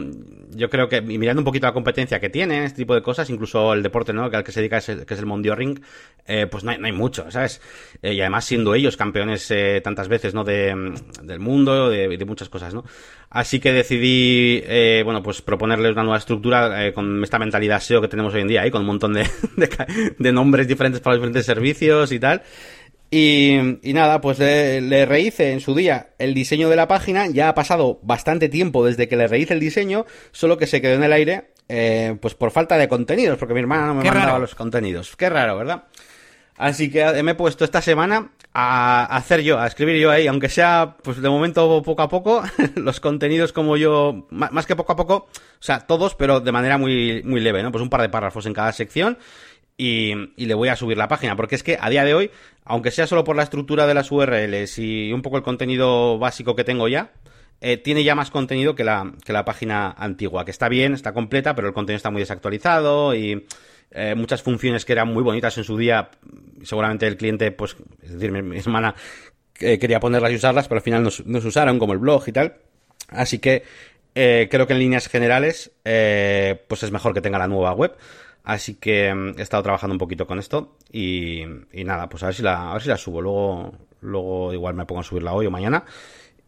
[0.50, 3.74] yo creo que mirando un poquito la competencia que tiene, este tipo de cosas, incluso
[3.74, 4.30] el deporte, ¿no?
[4.30, 5.80] Que al que se dedica es el, que es el Mondio Ring,
[6.28, 7.62] eh, pues no hay, no hay, mucho, ¿sabes?
[8.02, 10.44] Eh, y además siendo ellos campeones eh, tantas veces, ¿no?
[10.44, 10.76] De,
[11.24, 12.84] del mundo, de, de, muchas cosas, ¿no?
[13.30, 18.02] Así que decidí, eh, bueno, pues proponerles una nueva estructura eh, con esta mentalidad SEO
[18.02, 19.70] que tenemos hoy en día, ahí, con un montón de, de,
[20.18, 22.42] de nombres diferentes para los diferentes servicios y tal.
[23.12, 27.28] Y, nada, pues le, rehice en su día el diseño de la página.
[27.28, 30.96] Ya ha pasado bastante tiempo desde que le rehice el diseño, solo que se quedó
[30.96, 34.38] en el aire, eh, pues por falta de contenidos, porque mi hermana no me mandaba
[34.38, 35.16] los contenidos.
[35.16, 35.86] Qué raro, ¿verdad?
[36.60, 40.50] Así que me he puesto esta semana a hacer yo, a escribir yo ahí, aunque
[40.50, 42.44] sea, pues de momento poco a poco,
[42.76, 46.78] los contenidos como yo, más que poco a poco, o sea, todos, pero de manera
[46.78, 47.72] muy, muy leve, ¿no?
[47.72, 49.18] Pues un par de párrafos en cada sección
[49.80, 52.32] y, le voy a subir la página, porque es que a día de hoy,
[52.66, 56.54] aunque sea solo por la estructura de las URLs y un poco el contenido básico
[56.54, 57.12] que tengo ya,
[57.62, 61.14] eh, tiene ya más contenido que la, que la página antigua, que está bien, está
[61.14, 63.46] completa, pero el contenido está muy desactualizado y
[63.92, 66.10] eh, muchas funciones que eran muy bonitas en su día,
[66.62, 68.96] seguramente el cliente, pues, es decir, mi, hermana
[69.62, 72.34] eh, quería ponerlas y usarlas, pero al final no, se usaron, como el blog y
[72.34, 72.56] tal.
[73.08, 73.64] Así que
[74.14, 77.96] creo que en líneas generales, pues es mejor que tenga la nueva web.
[78.50, 81.44] Así que mm, he estado trabajando un poquito con esto y,
[81.86, 83.22] nada, pues a ver si la, a si la subo.
[83.22, 85.84] Luego, luego igual me pongo a subirla hoy o mañana.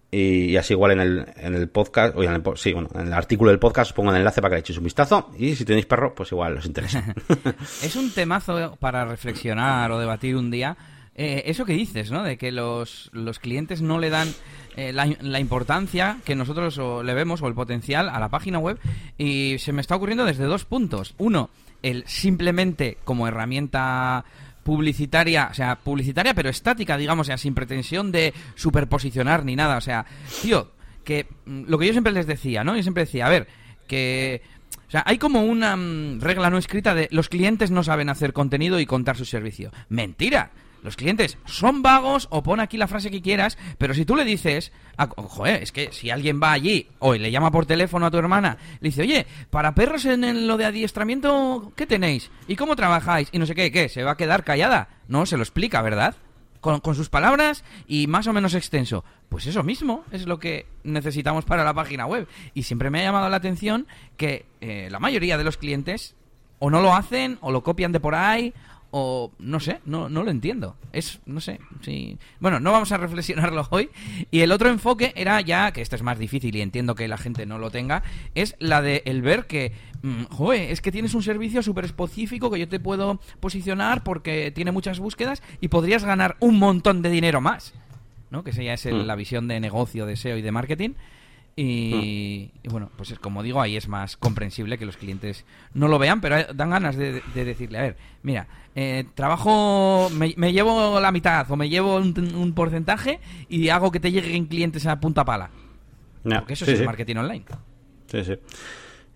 [0.09, 3.13] Y, así igual en el, en el podcast, o en el, sí, bueno, en el
[3.13, 5.29] artículo del podcast os pongo el enlace para que le echéis un vistazo.
[5.37, 7.13] Y si tenéis perro, pues igual os interesa.
[7.83, 10.75] es un temazo para reflexionar o debatir un día.
[11.13, 12.23] Eh, eso que dices, ¿no?
[12.23, 14.27] De que los, los clientes no le dan
[14.75, 18.79] eh, la, la, importancia que nosotros le vemos o el potencial a la página web.
[19.19, 21.13] Y se me está ocurriendo desde dos puntos.
[21.19, 21.51] Uno,
[21.81, 24.23] el simplemente como herramienta
[24.63, 29.77] publicitaria, o sea, publicitaria pero estática, digamos, o sea, sin pretensión de superposicionar ni nada,
[29.77, 30.05] o sea,
[30.41, 30.71] tío,
[31.03, 32.75] que mm, lo que yo siempre les decía, ¿no?
[32.75, 33.47] Yo siempre decía, a ver,
[33.87, 34.41] que
[34.87, 38.33] o sea, hay como una mm, regla no escrita de los clientes no saben hacer
[38.33, 39.71] contenido y contar su servicio.
[39.87, 40.51] Mentira.
[40.83, 44.25] Los clientes son vagos o pon aquí la frase que quieras, pero si tú le
[44.25, 44.71] dices,
[45.15, 48.57] joder, es que si alguien va allí o le llama por teléfono a tu hermana,
[48.79, 52.31] le dice, oye, para perros en lo de adiestramiento, ¿qué tenéis?
[52.47, 53.29] ¿Y cómo trabajáis?
[53.31, 53.89] Y no sé qué, ¿qué?
[53.89, 54.89] ¿Se va a quedar callada?
[55.07, 56.15] No, se lo explica, ¿verdad?
[56.61, 59.03] Con, sus palabras y más o menos extenso.
[59.29, 62.27] Pues eso mismo es lo que necesitamos para la página web.
[62.53, 66.15] Y siempre me ha llamado la atención que eh, la mayoría de los clientes
[66.59, 68.53] o no lo hacen o lo copian de por ahí
[68.91, 70.75] o no sé, no, no lo entiendo.
[70.91, 72.17] Es, no sé, sí.
[72.39, 73.89] Bueno, no vamos a reflexionarlo hoy.
[74.29, 77.17] Y el otro enfoque era ya, que esto es más difícil y entiendo que la
[77.17, 78.03] gente no lo tenga,
[78.35, 79.71] es la de el ver que,
[80.03, 84.51] mm, joder, es que tienes un servicio súper específico que yo te puedo posicionar porque
[84.51, 87.73] tiene muchas búsquedas y podrías ganar un montón de dinero más.
[88.29, 88.43] ¿No?
[88.45, 89.05] Que esa ya es mm.
[89.05, 90.91] la visión de negocio, de SEO y de marketing.
[91.55, 95.99] Y, bueno, pues es, como digo, ahí es más comprensible que los clientes no lo
[95.99, 101.49] vean, pero dan ganas de, decirle, a ver, mira, eh, trabajo, me, llevo la mitad
[101.51, 105.49] o me llevo un, porcentaje y hago que te lleguen clientes a punta pala.
[106.23, 107.45] Porque eso es marketing online.
[108.07, 108.33] Sí, sí.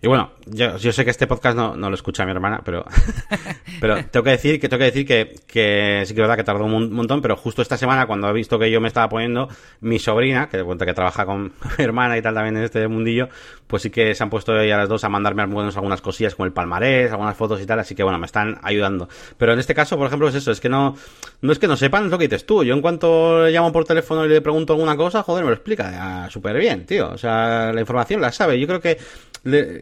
[0.02, 2.84] Y bueno, yo, sé que este podcast no, no, lo escucha mi hermana, pero,
[3.80, 6.44] pero tengo que decir que tengo que decir que, que sí que es verdad que
[6.44, 9.48] tardó un montón, pero justo esta semana cuando ha visto que yo me estaba poniendo,
[9.80, 11.44] mi sobrina, que de cuenta que trabaja con
[11.78, 13.30] mi hermana y tal también en este mundillo,
[13.66, 16.52] pues sí que se han puesto ya las dos a mandarme algunas cosillas como el
[16.52, 19.08] palmarés, algunas fotos y tal, así que bueno, me están ayudando.
[19.38, 20.94] Pero en este caso, por ejemplo, es eso, es que no,
[21.40, 22.62] no es que no sepan lo que dices tú.
[22.64, 25.56] Yo en cuanto le llamo por teléfono y le pregunto alguna cosa, joder, me lo
[25.56, 27.10] explica súper bien, tío.
[27.10, 28.60] O sea, la información la sabe.
[28.60, 28.98] Yo creo que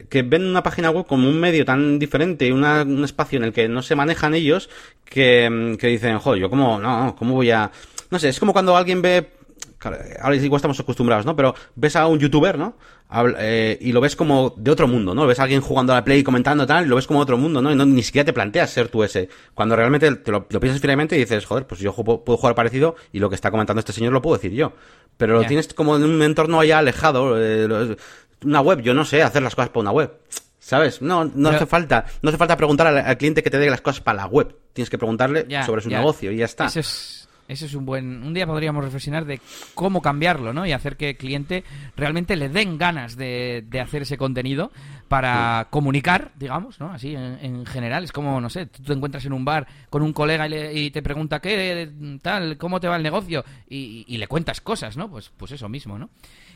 [0.09, 3.69] que ven una página web como un medio tan diferente, un espacio en el que
[3.69, 4.69] no se manejan ellos,
[5.05, 7.71] que, que dicen, joder, yo cómo, no, cómo voy a...
[8.11, 9.29] No sé, es como cuando alguien ve
[10.21, 11.37] ahora igual estamos acostumbrados, ¿no?
[11.37, 12.77] Pero ves a un youtuber, ¿no?
[13.39, 15.27] Eh, y lo ves como de otro mundo, ¿no?
[15.27, 17.37] Ves a alguien jugando a la Play y comentando tal, y lo ves como otro
[17.37, 17.71] mundo, ¿no?
[17.71, 19.29] Y no, ni siquiera te planteas ser tú ese.
[19.55, 23.21] Cuando realmente te lo, piensas finalmente y dices, joder, pues yo puedo jugar parecido y
[23.21, 24.73] lo que está comentando este señor lo puedo decir yo.
[25.17, 27.37] Pero lo tienes como en un entorno allá alejado.
[27.39, 27.97] Eh,
[28.45, 30.13] una web, yo no sé hacer las cosas para una web.
[30.59, 31.03] ¿Sabes?
[31.03, 34.01] No, no hace falta, no hace falta preguntar al, cliente que te dé las cosas
[34.01, 34.57] para la web.
[34.73, 36.67] Tienes que preguntarle sobre su negocio y ya está.
[36.67, 38.23] Ese es, ese es un buen.
[38.23, 39.41] Un día podríamos reflexionar de
[39.75, 40.67] cómo cambiarlo, ¿no?
[40.67, 41.65] Y hacer que el cliente
[41.97, 44.71] realmente le den ganas de, de hacer ese contenido
[45.09, 46.91] para comunicar, digamos, ¿no?
[46.91, 48.05] Así en, general.
[48.05, 51.03] Es como, no sé, tú te encuentras en un bar con un colega y, te
[51.03, 51.91] pregunta, ¿qué
[52.23, 52.57] tal?
[52.59, 53.45] ¿Cómo te va el negocio?
[53.69, 55.11] Y, y, le cuentas cosas, ¿no?
[55.11, 56.11] Pues, pues eso mismo, ¿no?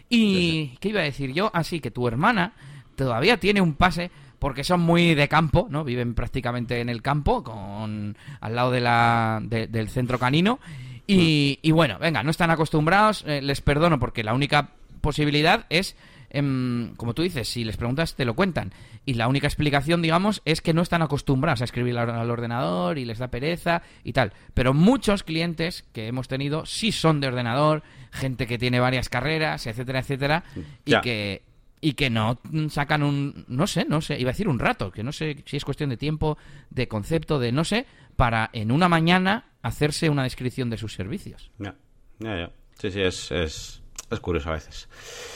[0.09, 1.51] Y, ¿qué iba a decir yo?
[1.53, 2.53] Así que tu hermana
[2.97, 5.85] todavía tiene un pase porque son muy de campo, ¿no?
[5.85, 10.61] Viven prácticamente en el campo, con al lado de la, del centro canino.
[11.07, 15.97] Y, y, bueno, venga, no están acostumbrados, eh, les perdono porque la única posibilidad es,
[16.29, 18.73] em, como tú dices, si les preguntas te lo cuentan.
[19.07, 23.07] Y la única explicación, digamos, es que no están acostumbrados a escribir al, ordenador y
[23.07, 24.35] les da pereza y tal.
[24.53, 29.67] Pero muchos clientes que hemos tenido sí son de ordenador, gente que tiene varias carreras,
[29.67, 30.45] etcétera, etcétera,
[30.85, 31.48] y que
[31.81, 32.39] y que no
[32.71, 35.57] sacan un, no sé, no sé, iba a decir un rato, que no sé si
[35.57, 36.39] es cuestión de tiempo,
[36.71, 37.87] de concepto, de no sé,
[38.17, 41.51] para en una mañana hacerse una descripción de sus servicios.
[41.59, 41.75] Ya,
[42.19, 42.51] ya, ya.
[42.81, 44.89] Sí, sí, es, es, es curioso a veces.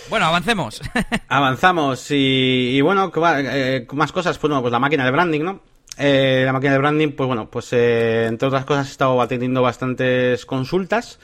[0.09, 0.81] Bueno, avancemos.
[1.29, 5.61] Avanzamos y, bueno, eh, más cosas, pues, bueno, pues la máquina de branding, ¿no?
[5.99, 9.61] Eh, la máquina de branding, pues bueno, pues eh, entre otras cosas he estado atendiendo
[9.61, 11.19] bastantes consultas,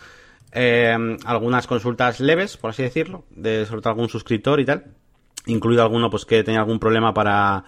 [0.53, 4.98] algunas consultas leves, por así decirlo, de sobre todo algún suscriptor y tal
[5.49, 7.65] incluido alguno pues que tenía algún problema para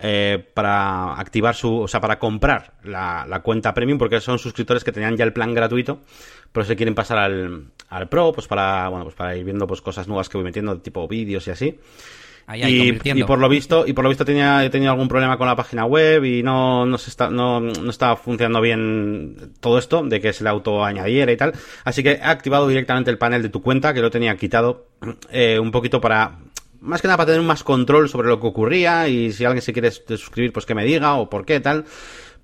[0.00, 4.84] eh, para activar su, o sea, para comprar la, la, cuenta premium, porque son suscriptores
[4.84, 6.02] que tenían ya el plan gratuito,
[6.52, 9.80] pero se quieren pasar al, al pro, pues para, bueno, pues para ir viendo pues
[9.80, 11.80] cosas nuevas que voy metiendo, tipo vídeos y así.
[12.54, 15.48] y, y, por lo visto, y por lo visto tenía, he tenido algún problema con
[15.48, 20.04] la página web y no, no se está, no, no estaba funcionando bien todo esto,
[20.04, 21.54] de que se le auto añadiera y tal.
[21.82, 24.86] Así que he activado directamente el panel de tu cuenta, que lo tenía quitado,
[25.32, 26.38] eh, un poquito para
[26.80, 29.72] más que nada para tener más control sobre lo que ocurría y si alguien se
[29.72, 31.84] quiere suscribir, pues que me diga o por qué tal.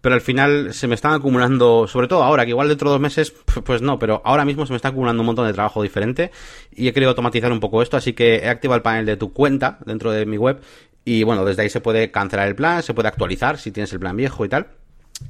[0.00, 3.00] Pero al final se me están acumulando, sobre todo ahora, que igual dentro de dos
[3.00, 6.30] meses, pues no, pero ahora mismo se me está acumulando un montón de trabajo diferente
[6.74, 9.32] y he querido automatizar un poco esto, así que he activado el panel de tu
[9.32, 10.60] cuenta dentro de mi web
[11.04, 14.00] y bueno, desde ahí se puede cancelar el plan, se puede actualizar si tienes el
[14.00, 14.68] plan viejo y tal.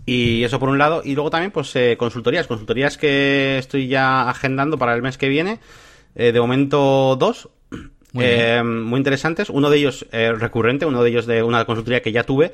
[0.07, 1.03] Y eso por un lado.
[1.05, 2.47] Y luego también, pues, eh, consultorías.
[2.47, 5.61] Consultorías que estoy ya agendando para el mes que viene.
[6.15, 7.49] Eh, de momento dos.
[8.19, 9.51] Eh, muy, interesantes.
[9.51, 12.53] Uno de ellos eh, recurrente, uno de ellos de una consultoría que ya tuve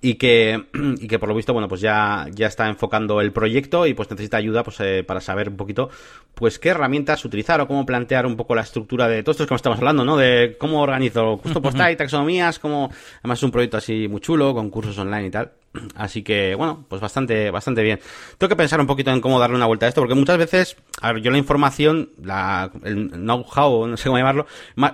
[0.00, 0.64] y que,
[1.00, 4.10] y que por lo visto, bueno, pues ya, ya está enfocando el proyecto y pues
[4.10, 5.90] necesita ayuda pues eh, para saber un poquito
[6.34, 9.54] pues qué herramientas utilizar o cómo plantear un poco la estructura de todo esto que
[9.54, 10.16] estamos hablando, ¿no?
[10.16, 12.90] De cómo organizo justo postal y taxonomías, como
[13.20, 15.52] además es un proyecto así muy chulo, con cursos online y tal.
[15.96, 18.00] Así que, bueno, pues bastante, bastante bien.
[18.38, 20.76] Tengo que pensar un poquito en cómo darle una vuelta a esto, porque muchas veces,
[21.00, 24.46] a ver, yo la información, la, el know-how, no sé cómo llamarlo,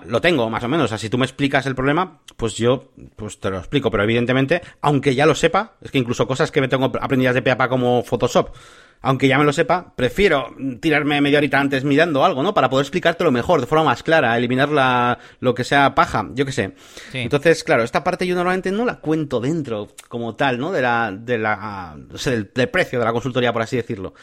[0.06, 0.86] lo tengo, más o menos.
[0.86, 4.04] O sea, si tú me explicas el problema, pues yo, pues te lo explico, pero
[4.04, 7.68] evidentemente, aunque ya lo sepa, es que incluso cosas que me tengo aprendidas de peapa
[7.68, 8.54] como Photoshop,
[9.02, 12.52] aunque ya me lo sepa, prefiero tirarme media horita antes mirando algo, ¿no?
[12.52, 16.44] Para poder explicártelo mejor, de forma más clara, eliminar la, lo que sea paja, yo
[16.44, 16.74] qué sé.
[17.14, 20.70] Entonces, claro, esta parte yo normalmente no la cuento dentro como tal, ¿no?
[20.70, 24.14] De la, de la, no sé, del, precio de la consultoría, por así decirlo.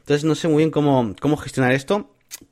[0.00, 2.10] Entonces, no sé muy bien cómo, cómo gestionar esto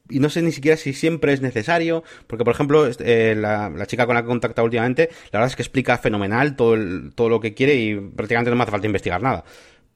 [0.08, 3.86] y no sé ni siquiera si siempre es necesario, porque por ejemplo, eh, la, la,
[3.86, 7.12] chica con la que he contactado últimamente, la verdad es que explica fenomenal todo, el,
[7.14, 9.44] todo lo que quiere y prácticamente no me hace falta investigar nada.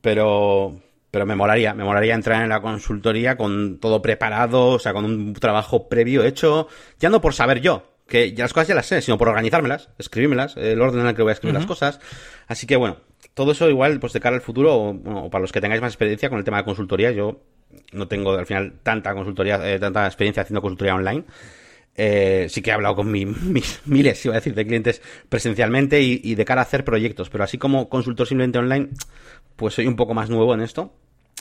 [0.01, 0.81] Pero,
[1.17, 5.07] pero me molaría, me molaría entrar en la consultoría con todo preparado, o sea, con
[5.07, 8.85] un trabajo previo hecho, ya no por saber yo, que ya las cosas ya las
[8.85, 12.01] sé, sino por organizármelas, escribírmelas, el orden en el que voy a escribir las cosas.
[12.49, 12.99] Así que bueno,
[13.33, 16.29] todo eso igual, pues de cara al futuro, o, para los que tengáis más experiencia
[16.29, 17.41] con el tema de consultoría, yo
[17.93, 21.25] no tengo al final tanta consultoría, eh, tanta experiencia haciendo consultoría online.
[21.95, 25.01] Eh, sí que he hablado con mis miles, iba a decir, de clientes
[25.31, 28.91] presencialmente y, y, de cara a hacer proyectos, pero así como consultor simplemente online,
[29.57, 30.93] pues soy un poco más nuevo en esto.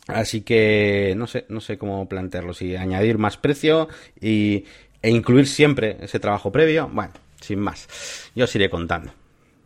[0.08, 2.54] Así que no sé, no sé cómo plantearlo.
[2.54, 3.88] Si añadir más precio
[4.20, 4.66] y,
[5.02, 6.90] e incluir siempre ese trabajo previo.
[6.92, 8.32] Bueno, sin más.
[8.36, 9.12] Yo os iré contando.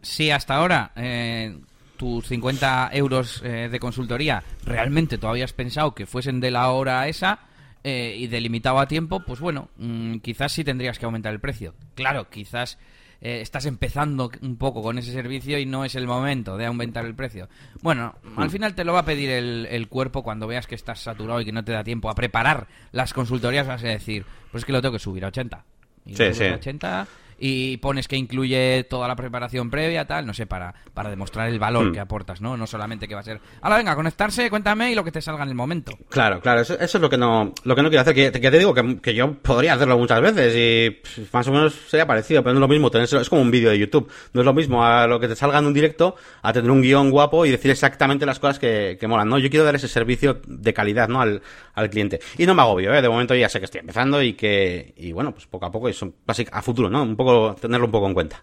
[0.01, 1.57] Si hasta ahora eh,
[1.97, 7.07] tus 50 euros eh, de consultoría realmente todavía has pensado que fuesen de la hora
[7.09, 7.39] esa
[7.83, 11.73] eh, y delimitado a tiempo, pues bueno, mm, quizás sí tendrías que aumentar el precio.
[11.95, 12.77] Claro, quizás
[13.21, 17.05] eh, estás empezando un poco con ese servicio y no es el momento de aumentar
[17.05, 17.49] el precio.
[17.81, 18.51] Bueno, al hmm.
[18.51, 21.51] final te lo va a pedir el, cuerpo cuando veas que estás saturado y que
[21.51, 24.81] no te da tiempo a preparar las consultorías, vas a decir, pues es que lo
[24.81, 25.65] tengo que subir a 80.
[26.05, 26.43] Y sí, sí.
[26.43, 27.07] 80
[27.39, 31.59] y pones que incluye toda la preparación previa, tal, no sé, para, para demostrar el
[31.59, 31.93] valor Hmm.
[31.93, 32.57] que aportas, ¿no?
[32.57, 35.43] No solamente que va a ser, ahora venga, conectarse, cuéntame y lo que te salga
[35.43, 35.93] en el momento.
[36.09, 38.13] Claro, claro, eso, eso es lo que no lo que no quiero hacer.
[38.15, 41.51] Que, que te digo que, que yo podría hacerlo muchas veces y pff, más o
[41.51, 43.21] menos sería parecido, pero no es lo mismo tenérselo.
[43.21, 44.11] Es como un vídeo de YouTube.
[44.33, 46.81] No es lo mismo a lo que te salga en un directo a tener un
[46.81, 49.37] guion guapo y decir exactamente las cosas que, que molan, ¿no?
[49.39, 51.21] Yo quiero dar ese servicio de calidad, ¿no?
[51.21, 51.41] Al,
[51.73, 52.19] al cliente.
[52.37, 53.01] Y no me agobio, ¿eh?
[53.01, 55.87] De momento ya sé que estoy empezando y que, y bueno, pues poco a poco,
[55.89, 57.03] y son básic- a futuro, ¿no?
[57.03, 57.28] Un poco,
[57.59, 58.41] tenerlo un poco en cuenta.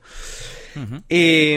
[1.09, 1.55] Y,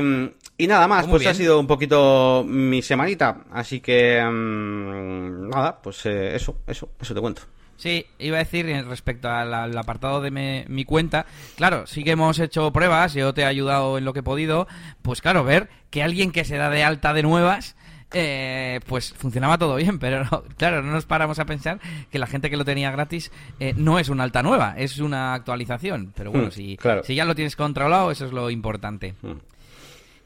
[0.58, 1.32] y nada más, Muy pues bien.
[1.32, 3.42] ha sido un poquito mi semanita.
[3.52, 7.42] Así que, mm, nada, pues eh, eso, eso, eso te cuento.
[7.78, 11.26] Sí, iba a decir respecto al, al apartado de me- mi cuenta,
[11.56, 14.68] claro, sí que hemos hecho pruebas, yo te he ayudado en lo que he podido,
[15.02, 17.78] pues claro, ver que alguien que se da de alta de nuevas,
[18.14, 21.80] eh, pues funcionaba todo bien, pero no, claro, no nos paramos a pensar
[22.12, 25.34] que la gente que lo tenía gratis eh, no es una alta nueva, es una
[25.34, 27.04] actualización, pero bueno, Hmm, si, claro.
[27.04, 29.14] si ya lo tienes controlado, eso es lo importante.
[29.22, 29.32] Mm.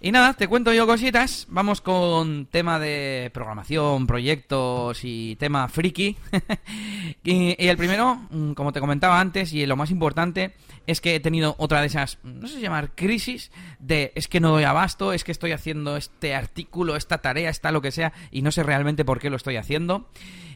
[0.06, 1.48] Y nada, te cuento yo cositas.
[1.48, 6.18] Vamos con tema de programación, proyectos y tema friki.
[7.24, 10.56] y, y el primero, mm, como te comentaba antes, y lo más importante,
[10.88, 13.50] es que he tenido otra de esas, no sé si llamar crisis,
[13.80, 17.72] de es que no doy abasto, es que estoy haciendo este artículo, esta tarea, esta
[17.72, 20.10] lo que sea, y no sé realmente por qué lo estoy haciendo.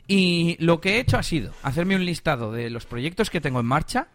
[0.07, 3.61] Y lo que he hecho ha sido hacerme un listado de los proyectos que tengo
[3.61, 4.07] en marcha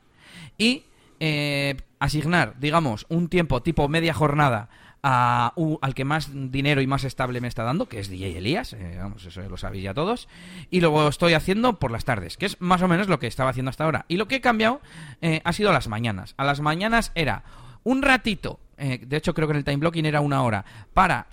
[0.59, 0.83] y
[1.21, 4.69] eh, asignar, digamos, un tiempo tipo media jornada
[5.03, 8.73] a, al que más dinero y más estable me está dando, que es DJ Elías,
[8.73, 10.29] eh, vamos, eso lo sabéis ya todos,
[10.71, 13.51] y luego estoy haciendo por las tardes, que es más o menos lo que estaba
[13.51, 14.05] haciendo hasta ahora.
[14.09, 14.81] Y lo que he cambiado
[15.21, 16.35] eh, ha sido a las mañanas.
[16.37, 17.43] A las mañanas era
[17.83, 21.27] un ratito, eh, de hecho creo que en el time blocking era una hora, para...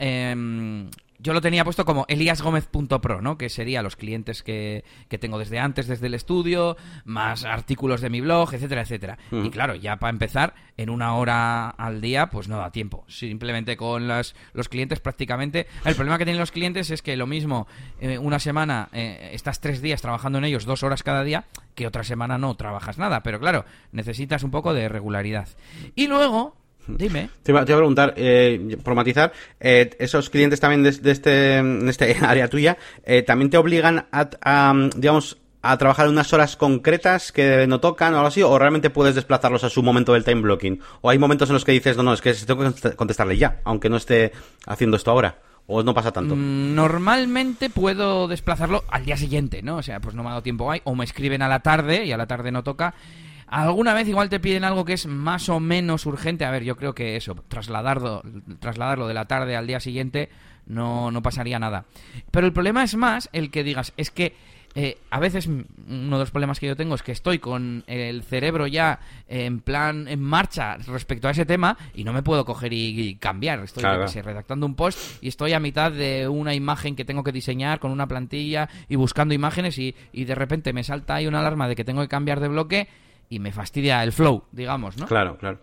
[1.20, 3.38] yo lo tenía puesto como eliasgomez.pro, ¿no?
[3.38, 8.09] Que sería los clientes que, que tengo desde antes, desde el estudio, más artículos de
[8.09, 9.17] mi blog, etcétera, etcétera.
[9.32, 13.03] Y claro, ya para empezar, en una hora al día, pues no da tiempo.
[13.07, 15.67] Simplemente con las, los clientes prácticamente...
[15.84, 17.67] El problema que tienen los clientes es que lo mismo,
[17.99, 21.45] eh, una semana eh, estás tres días trabajando en ellos, dos horas cada día,
[21.76, 23.24] que otra semana no trabajas nada.
[23.24, 25.49] Pero claro, necesitas un poco de regularidad.
[25.95, 26.55] Y luego,
[26.97, 27.29] dime...
[27.43, 31.11] Te iba, te iba a preguntar, eh, por matizar, eh, esos clientes también de, de
[31.11, 36.31] este, este área tuya, eh, ¿también te obligan a, a, digamos, a trabajar en unas
[36.31, 38.41] horas concretas que no tocan o algo así?
[38.43, 40.79] ¿O realmente puedes desplazarlos a su momento del time blocking?
[41.01, 43.37] ¿O hay momentos en los que dices, no, no, es que tengo que contest- contestarle
[43.37, 44.31] ya, aunque no esté
[44.65, 45.39] haciendo esto ahora?
[45.71, 46.35] ¿O no pasa tanto?
[46.35, 49.77] Mm, Normalmente puedo desplazarlo al día siguiente, ¿no?
[49.77, 52.05] O sea, pues no me ha dado tiempo hoy, o me escriben a la tarde
[52.05, 52.95] y a la tarde no toca.
[53.49, 56.45] Alguna vez igual te piden algo que es más o menos urgente.
[56.45, 58.21] A ver, yo creo que eso, trasladarlo,
[58.59, 60.29] trasladarlo de la tarde al día siguiente
[60.67, 61.85] no, no pasaría nada.
[62.31, 64.35] Pero el problema es más el que digas, es que
[64.75, 65.65] eh, a veces uno
[66.17, 70.07] de los problemas que yo tengo es que estoy con el cerebro ya en plan
[70.07, 73.59] en marcha respecto a ese tema y no me puedo coger y, y cambiar.
[73.61, 74.07] Estoy Claro.
[74.07, 77.79] sé, redactando un post y estoy a mitad de una imagen que tengo que diseñar
[77.79, 81.67] con una plantilla y buscando imágenes y, y de repente me salta ahí una alarma
[81.67, 82.87] de que tengo que cambiar de bloque
[83.30, 85.05] y me fastidia el flow, digamos, ¿no?
[85.05, 85.59] Claro, claro.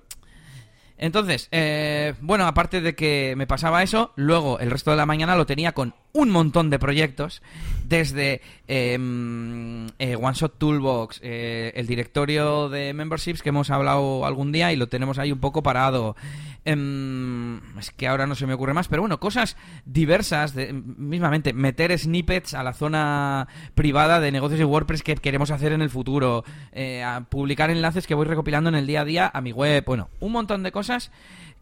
[0.98, 5.36] Entonces, eh, bueno, aparte de que me pasaba eso, luego el resto de la mañana
[5.36, 7.42] lo tenía con un montón de proyectos,
[7.84, 14.50] desde mm, eh, One Shot Toolbox, eh, el directorio de memberships que hemos hablado algún
[14.50, 16.16] día y lo tenemos ahí un poco parado.
[16.64, 21.52] Em, es que ahora no se me ocurre más, pero bueno, cosas diversas, de, mismamente
[21.52, 25.90] meter snippets a la zona privada de negocios y WordPress que queremos hacer en el
[25.90, 29.52] futuro, eh, a publicar enlaces que voy recopilando en el día a día a mi
[29.52, 31.12] web, bueno, un montón de cosas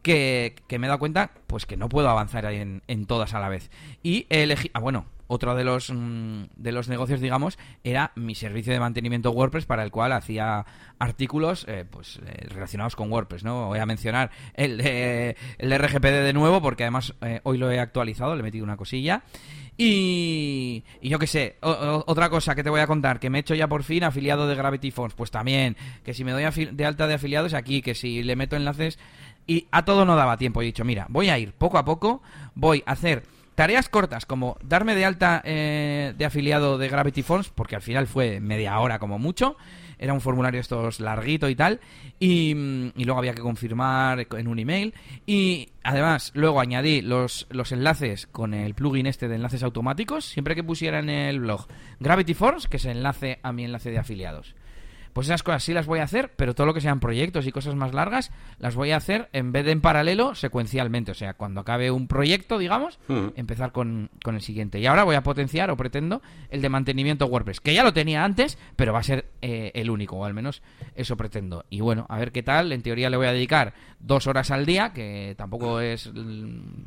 [0.04, 3.48] que, me he dado cuenta pues que no puedo avanzar en, en todas a la
[3.48, 3.70] vez.
[4.02, 8.72] Y elegido, ah, bueno, otro de los mm, de los negocios, digamos, era mi servicio
[8.72, 10.64] de mantenimiento WordPress para el cual hacía
[10.98, 13.66] artículos eh, pues eh, relacionados con WordPress, ¿no?
[13.66, 17.80] Voy a mencionar el de, el RGPD de nuevo porque además eh, hoy lo he
[17.80, 19.22] actualizado, le he metido una cosilla.
[19.76, 23.40] Y, y yo qué sé, otra cosa que te voy a contar, que me he
[23.40, 26.86] hecho ya por fin afiliado de Gravity Fonts, pues también, que si me doy de
[26.86, 29.00] alta de afiliados aquí, que si le meto enlaces,
[29.46, 30.62] y a todo no daba tiempo.
[30.62, 32.22] He dicho, mira, voy a ir poco a poco,
[32.54, 33.24] voy a hacer
[33.54, 38.06] tareas cortas como darme de alta eh, de afiliado de Gravity Fonts, porque al final
[38.06, 39.56] fue media hora como mucho,
[39.98, 41.80] era un formulario estos larguito y tal,
[42.18, 47.46] y, mm, y luego había que confirmar en un email, y además luego añadí los,
[47.50, 51.66] los enlaces con el plugin este de enlaces automáticos, siempre que pusiera en el blog
[52.00, 54.54] Gravity Force, que se enlace a mi enlace de afiliados.
[55.14, 57.52] Pues esas cosas sí las voy a hacer, pero todo lo que sean proyectos y
[57.52, 61.12] cosas más largas, las voy a hacer en vez de en paralelo, secuencialmente.
[61.12, 63.28] O sea, cuando acabe un proyecto, digamos, Mm.
[63.36, 64.78] empezar con, con el siguiente.
[64.80, 68.24] Y ahora voy a potenciar, o pretendo, el de mantenimiento WordPress, que ya lo tenía
[68.24, 70.62] antes, pero va a ser eh, el único, o al menos
[70.94, 71.64] eso pretendo.
[71.70, 72.72] Y bueno, a ver qué tal.
[72.72, 76.10] En teoría le voy a dedicar dos horas al día, que tampoco es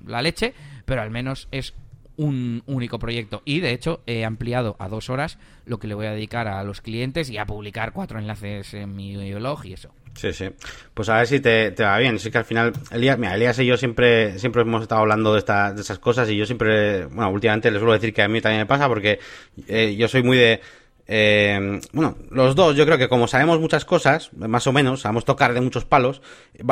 [0.05, 0.53] la leche,
[0.85, 1.73] pero al menos es
[2.17, 6.07] un único proyecto y de hecho he ampliado a dos horas lo que le voy
[6.07, 9.89] a dedicar a los clientes y a publicar cuatro enlaces en mi blog y eso.
[10.15, 10.49] Sí, sí.
[10.95, 12.17] Pues a ver si te, te va bien.
[12.17, 15.39] Sí que al final, Elías, mira, Elías y yo siempre, siempre hemos estado hablando de,
[15.39, 18.41] esta, de esas cosas y yo siempre, bueno, últimamente les suelo decir que a mí
[18.41, 19.19] también me pasa porque
[19.67, 20.59] eh, yo soy muy de...
[21.05, 25.23] eh, bueno, los dos, yo creo que como sabemos muchas cosas, más o menos, sabemos
[25.23, 26.23] tocar de muchos palos,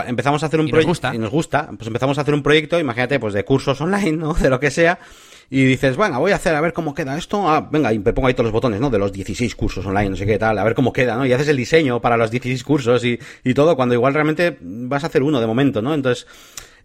[0.08, 3.20] empezamos a hacer un proyecto y nos gusta, pues empezamos a hacer un proyecto, imagínate,
[3.20, 4.34] pues de cursos online, ¿no?
[4.46, 4.98] De lo que sea,
[5.50, 7.48] y dices, bueno, voy a hacer a ver cómo queda esto.
[7.50, 8.90] Ah, venga, y me pongo ahí todos los botones, ¿no?
[8.90, 11.26] De los 16 cursos online, no sé qué tal, a ver cómo queda, ¿no?
[11.26, 15.04] Y haces el diseño para los 16 cursos y, y todo, cuando igual realmente vas
[15.04, 15.94] a hacer uno de momento, ¿no?
[15.94, 16.26] Entonces,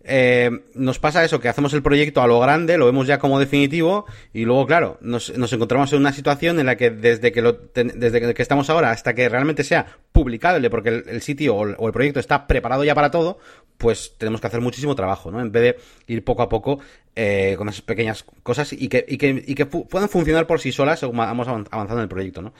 [0.02, 3.38] eh, nos pasa eso, que hacemos el proyecto a lo grande, lo vemos ya como
[3.38, 7.42] definitivo, y luego, claro, nos, nos encontramos en una situación en la que desde que
[7.42, 11.66] lo, ten- desde que estamos ahora hasta que realmente sea publicable, porque el, sitio o
[11.76, 13.38] o el proyecto está preparado ya para todo,
[13.80, 15.40] pues tenemos que hacer muchísimo trabajo, ¿no?
[15.40, 15.62] En vez
[16.06, 16.78] de ir poco a poco
[17.16, 20.70] eh, con esas pequeñas cosas y que, y que, y que puedan funcionar por sí
[20.70, 22.52] solas según vamos avan- avanzando en el proyecto, ¿no?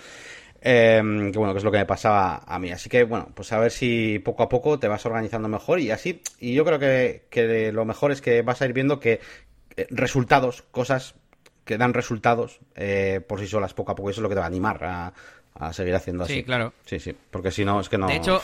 [0.63, 2.71] Eh, que bueno, que es lo que me pasaba a mí.
[2.71, 5.91] Así que bueno, pues a ver si poco a poco te vas organizando mejor y
[5.91, 6.23] así.
[6.39, 9.21] Y yo creo que, que lo mejor es que vas a ir viendo que
[9.77, 11.15] eh, resultados, cosas
[11.65, 14.11] que dan resultados eh, por sí solas poco a poco.
[14.11, 15.13] Eso es lo que te va a animar a,
[15.55, 16.35] a seguir haciendo así.
[16.35, 16.73] Sí, claro.
[16.85, 17.15] Sí, sí.
[17.31, 18.09] Porque si no, es que no.
[18.09, 18.43] De hecho,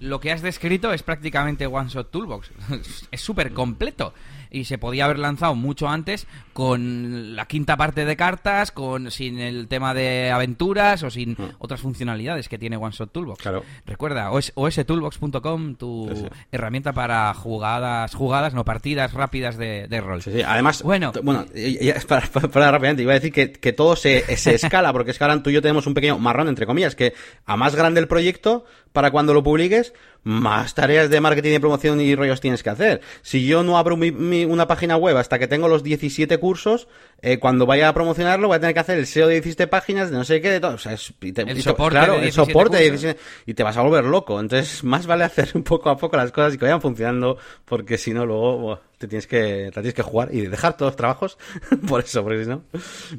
[0.00, 2.50] lo que has descrito es prácticamente One Shot Toolbox.
[3.10, 4.12] es súper completo.
[4.52, 9.38] Y se podía haber lanzado mucho antes con la quinta parte de cartas, con sin
[9.38, 13.38] el tema de aventuras o sin otras funcionalidades que tiene One Shot Toolbox.
[13.38, 13.42] Hmm.
[13.42, 13.64] Claro.
[13.86, 16.26] Recuerda, os- ostoolbox.com, tu Sí, sí.
[16.50, 20.20] herramienta para jugadas, jugadas, no partidas rápidas de, de rol.
[20.22, 20.42] Sí.
[20.42, 21.12] Además, Bueno.
[21.22, 21.46] bueno,
[22.08, 25.18] para, para- para rápidamente, iba a decir que, que todo se, se escala, porque es
[25.18, 27.14] que ahora tú y yo tenemos un pequeño marrón, entre comillas, que
[27.46, 32.00] a más grande el proyecto, para cuando lo publiques, más tareas de marketing y promoción
[32.00, 33.00] y rollos tienes que hacer.
[33.22, 36.88] Si yo no abro mi- mi- una página web hasta que tengo los 17 cursos,
[37.22, 40.10] eh, cuando vaya a promocionarlo voy a tener que hacer el SEO de 17 páginas,
[40.10, 40.74] de no sé qué, de todo.
[40.74, 43.02] O sea, es- y te- El y soporte claro, de el 17 soporte de cursos.
[43.02, 44.38] 17 y te vas a volver loco.
[44.40, 48.12] Entonces, más vale hacer poco a poco las cosas y que vayan funcionando, porque si
[48.12, 51.38] no, luego te tienes que, te tienes que jugar y dejar todos los trabajos
[51.88, 52.62] por eso, porque si no.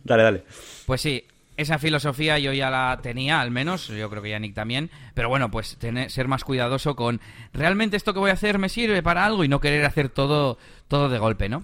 [0.04, 0.44] Dale, dale.
[0.86, 1.26] Pues sí,
[1.58, 5.52] esa filosofía yo ya la tenía, al menos, yo creo que Yannick también, pero bueno,
[5.52, 7.22] pues tener, ser más cuidadoso con
[7.54, 10.58] realmente esto que voy a hacer me sirve para algo y no querer hacer todo,
[10.88, 11.64] todo de golpe, ¿no?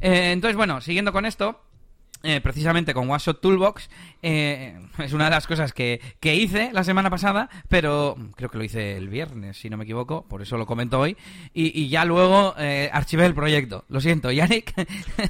[0.00, 1.60] Eh, entonces, bueno, siguiendo con esto,
[2.24, 3.88] eh, precisamente con WhatsApp Toolbox,
[4.22, 8.58] eh, es una de las cosas que, que hice la semana pasada, pero creo que
[8.58, 11.16] lo hice el viernes, si no me equivoco, por eso lo comento hoy,
[11.52, 13.84] y, y ya luego eh, archivé el proyecto.
[13.88, 14.72] Lo siento, Yannick.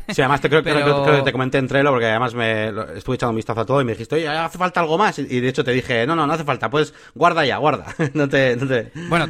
[0.09, 2.35] Sí, además te creo, creo- Pero- creo- creo que te comenté en Trello porque además
[2.35, 4.97] me lo- estuve echando un vistazo a todo y me dijiste, oye, hace falta algo
[4.97, 5.19] más.
[5.19, 7.87] Y, de hecho te dije, no, no, no hace falta, pues guarda ya, guarda.
[8.15, 8.93] no te, no te...
[9.09, 9.27] Bueno,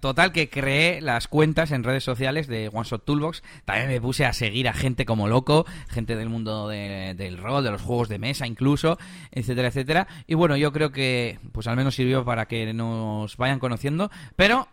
[0.00, 3.42] total que creé las cuentas en redes sociales de One Shot Toolbox.
[3.64, 7.62] También me puse a seguir a gente como loco, gente del mundo de- del rol,
[7.64, 8.98] de los juegos de mesa incluso,
[9.30, 10.08] etcétera, etcétera.
[10.26, 14.68] Y bueno, yo creo que pues al menos sirvió para que nos vayan conociendo, pero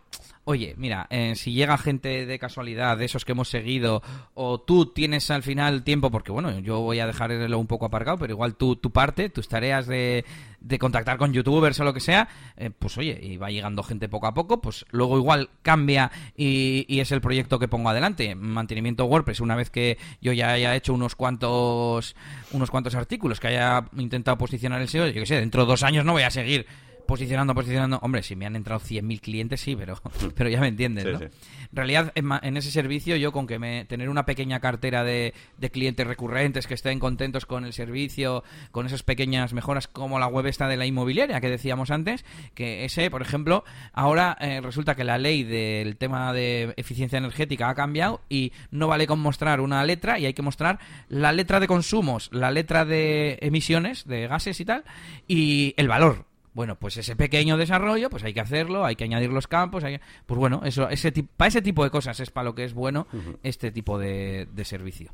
[0.50, 4.02] Oye, mira, eh, si llega gente de casualidad, de esos que hemos seguido,
[4.34, 8.18] o tú tienes al final tiempo, porque bueno, yo voy a dejarlo un poco aparcado,
[8.18, 10.24] pero igual tú, tu parte, tus tareas de,
[10.62, 14.08] de contactar con youtubers o lo que sea, eh, pues oye, y va llegando gente
[14.08, 18.34] poco a poco, pues luego igual cambia y, y es el proyecto que pongo adelante.
[18.34, 22.16] Mantenimiento WordPress, una vez que yo ya haya hecho unos cuantos,
[22.54, 25.84] unos cuantos artículos, que haya intentado posicionar el SEO, yo que sé, dentro de dos
[25.84, 26.68] años no voy a seguir
[27.08, 28.00] posicionando, posicionando.
[28.02, 29.96] Hombre, si me han entrado 100.000 clientes, sí, pero,
[30.36, 31.20] pero ya me entiendes, Sí, ¿no?
[31.20, 31.26] sí.
[31.26, 35.34] En realidad, en, en ese servicio, yo con que me tener una pequeña cartera de,
[35.58, 40.28] de clientes recurrentes que estén contentos con el servicio, con esas pequeñas mejoras como la
[40.28, 44.96] web esta de la inmobiliaria que decíamos antes, que ese, por ejemplo, ahora eh, resulta
[44.96, 49.62] que la ley del tema de eficiencia energética ha cambiado y no vale con mostrar
[49.62, 50.80] una letra y hay que mostrar
[51.10, 54.84] la letra de consumos, la letra de emisiones de gases y tal,
[55.28, 56.27] y el valor.
[56.58, 60.00] Bueno, pues ese pequeño desarrollo, pues hay que hacerlo, hay que añadir los campos, hay
[60.00, 62.74] que- pues bueno, eso, ese para ese tipo de cosas es para lo que es
[62.74, 63.06] bueno
[63.44, 65.14] este tipo de, de servicio.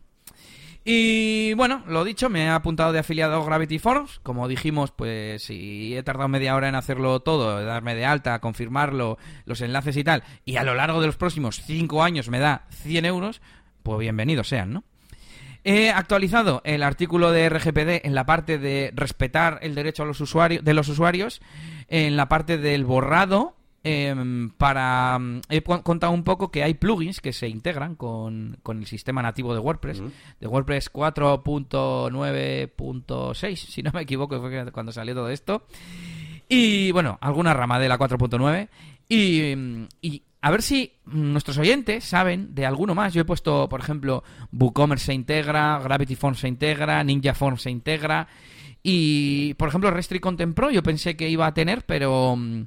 [0.85, 4.21] Y bueno, lo dicho, me he apuntado de afiliado a Gravity Forms.
[4.23, 9.17] Como dijimos, pues si he tardado media hora en hacerlo todo, darme de alta, confirmarlo,
[9.45, 12.67] los enlaces y tal, y a lo largo de los próximos cinco años me da
[12.69, 13.41] 100 euros,
[13.83, 14.83] pues bienvenidos sean, ¿no?
[15.63, 20.19] He actualizado el artículo de RGPD en la parte de respetar el derecho a los
[20.19, 21.41] usuarios, de los usuarios,
[21.87, 23.55] en la parte del borrado
[23.85, 25.17] em, para
[25.49, 29.53] he contado un poco que hay plugins que se integran con, con el sistema nativo
[29.53, 30.01] de WordPress
[30.39, 35.65] de WordPress 4.9.6 si no me equivoco fue cuando salió todo esto.
[36.49, 38.67] Y bueno alguna rama de la 4.9
[39.07, 43.13] y, y a ver si nuestros oyentes saben de alguno más.
[43.13, 47.71] Yo he puesto, por ejemplo, WooCommerce se integra, Gravity Forms se integra, Ninja Forms se
[47.71, 48.27] integra.
[48.83, 52.35] Y, por ejemplo, Restrict Content Pro yo pensé que iba a tener, pero...
[52.35, 52.63] Mm,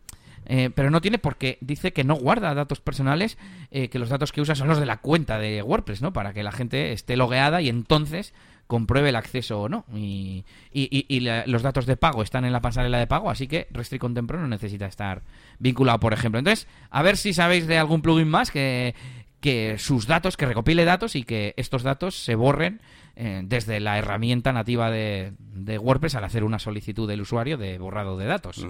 [0.46, 3.36] eh, pero no tiene porque dice que no guarda datos personales,
[3.70, 6.14] eh, que los datos que usa son los de la cuenta de WordPress, ¿no?
[6.14, 8.32] Para que la gente esté logueada y entonces
[8.66, 9.84] compruebe el acceso o no.
[9.94, 14.00] Y, y, los datos de pago están en la pasarela de pago, así que Restrict
[14.00, 15.22] Content Pro no necesita estar
[15.58, 16.38] vinculado, por ejemplo.
[16.38, 18.94] Entonces, a ver si sabéis de algún plugin más que,
[19.40, 22.80] que sus datos, que recopile datos y que estos datos se borren
[23.14, 27.78] eh, desde la herramienta nativa de, de, WordPress al hacer una solicitud del usuario de
[27.78, 28.66] borrado de datos.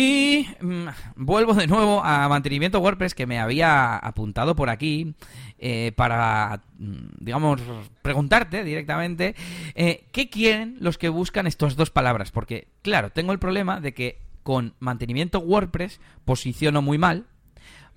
[0.00, 0.86] Y mm,
[1.16, 5.16] vuelvo de nuevo a mantenimiento WordPress que me había apuntado por aquí
[5.58, 7.60] eh, para, mm, digamos,
[8.02, 9.34] preguntarte directamente
[9.74, 12.30] eh, qué quieren los que buscan estas dos palabras.
[12.30, 17.26] Porque, claro, tengo el problema de que con mantenimiento WordPress posiciono muy mal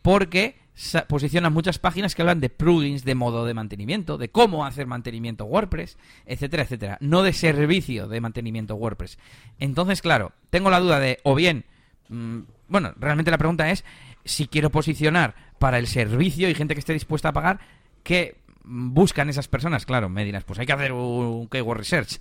[0.02, 0.60] porque
[1.08, 5.46] posicionan muchas páginas que hablan de plugins, de modo de mantenimiento, de cómo hacer mantenimiento
[5.46, 6.98] WordPress, etcétera, etcétera.
[7.02, 9.20] No de servicio de mantenimiento WordPress.
[9.60, 11.66] Entonces, claro, tengo la duda de, o bien
[12.12, 13.86] Mm, bueno, realmente la pregunta es
[14.26, 17.60] si quiero posicionar para el servicio y gente que esté dispuesta a pagar,
[18.02, 19.86] ¿qué buscan esas personas?
[19.86, 22.18] Claro, me dirás, pues hay que hacer un keyword research.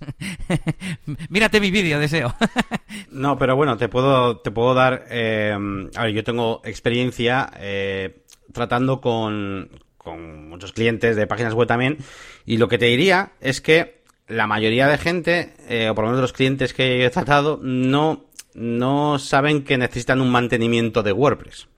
[1.29, 2.35] Mírate mi vídeo, deseo.
[3.09, 5.05] no, pero bueno, te puedo, te puedo dar...
[5.09, 5.57] Eh,
[5.95, 11.97] a ver, yo tengo experiencia eh, tratando con, con muchos clientes de páginas web también
[12.45, 16.11] y lo que te diría es que la mayoría de gente, eh, o por lo
[16.11, 21.70] menos los clientes que he tratado, no no saben que necesitan un mantenimiento de WordPress.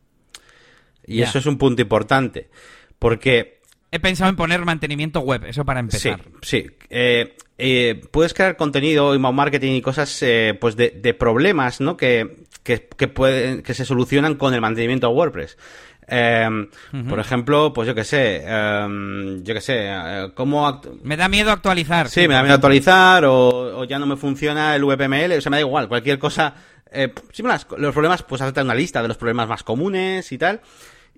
[1.06, 2.50] Y eso es un punto importante.
[3.00, 3.60] Porque.
[3.92, 6.22] He pensado en poner mantenimiento web, eso para empezar.
[6.42, 6.72] Sí, sí.
[6.90, 11.96] Eh, eh, puedes crear contenido, y marketing y cosas eh, pues de, problemas ¿no?
[11.96, 15.58] que, que, pueden, que se solucionan con el mantenimiento de WordPress.
[16.08, 16.70] Em,
[17.08, 19.92] por ejemplo, pues yo qué sé, yo qué sé,
[20.34, 20.82] ¿cómo...
[21.04, 22.10] Me da miedo actualizar.
[22.10, 25.58] Sí, me da miedo actualizar o, ya no me funciona el VPML, o sea, me
[25.58, 26.56] da igual, cualquier cosa...
[26.92, 27.12] Eh,
[27.78, 30.62] los problemas, pues hacer una lista de los problemas más comunes y tal,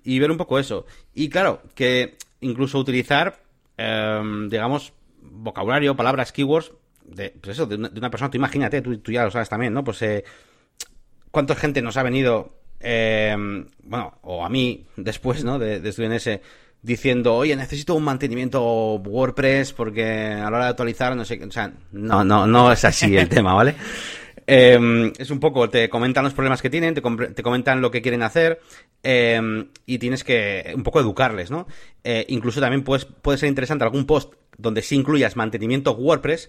[0.06, 0.86] y ver un poco eso.
[1.14, 3.42] Y claro, que incluso utilizar,
[3.76, 6.72] em, digamos, vocabulario, palabras, keywords,
[7.04, 9.82] de, pues eso, de una, persona, tú imagínate, tú, ya lo sabes también, ¿no?
[9.82, 10.24] Pues, eh,
[11.30, 13.34] ¿cuánta gente nos ha venido eh,
[13.82, 15.58] bueno, o a mí después, ¿no?
[15.58, 16.42] De, de estudiar en ese,
[16.82, 18.62] diciendo, oye, necesito un mantenimiento
[18.94, 22.84] WordPress porque a la hora de actualizar, no sé, o sea, no, no, no es
[22.84, 23.74] así el tema, ¿vale?
[24.46, 28.22] Eh, es un poco, te comentan los problemas que tienen, te, comentan lo que quieren
[28.22, 28.60] hacer
[29.02, 31.66] eh, y tienes que un poco educarles, ¿no?
[32.04, 36.48] Eh, incluso también puedes, puede ser interesante algún post donde sí incluyas mantenimiento WordPress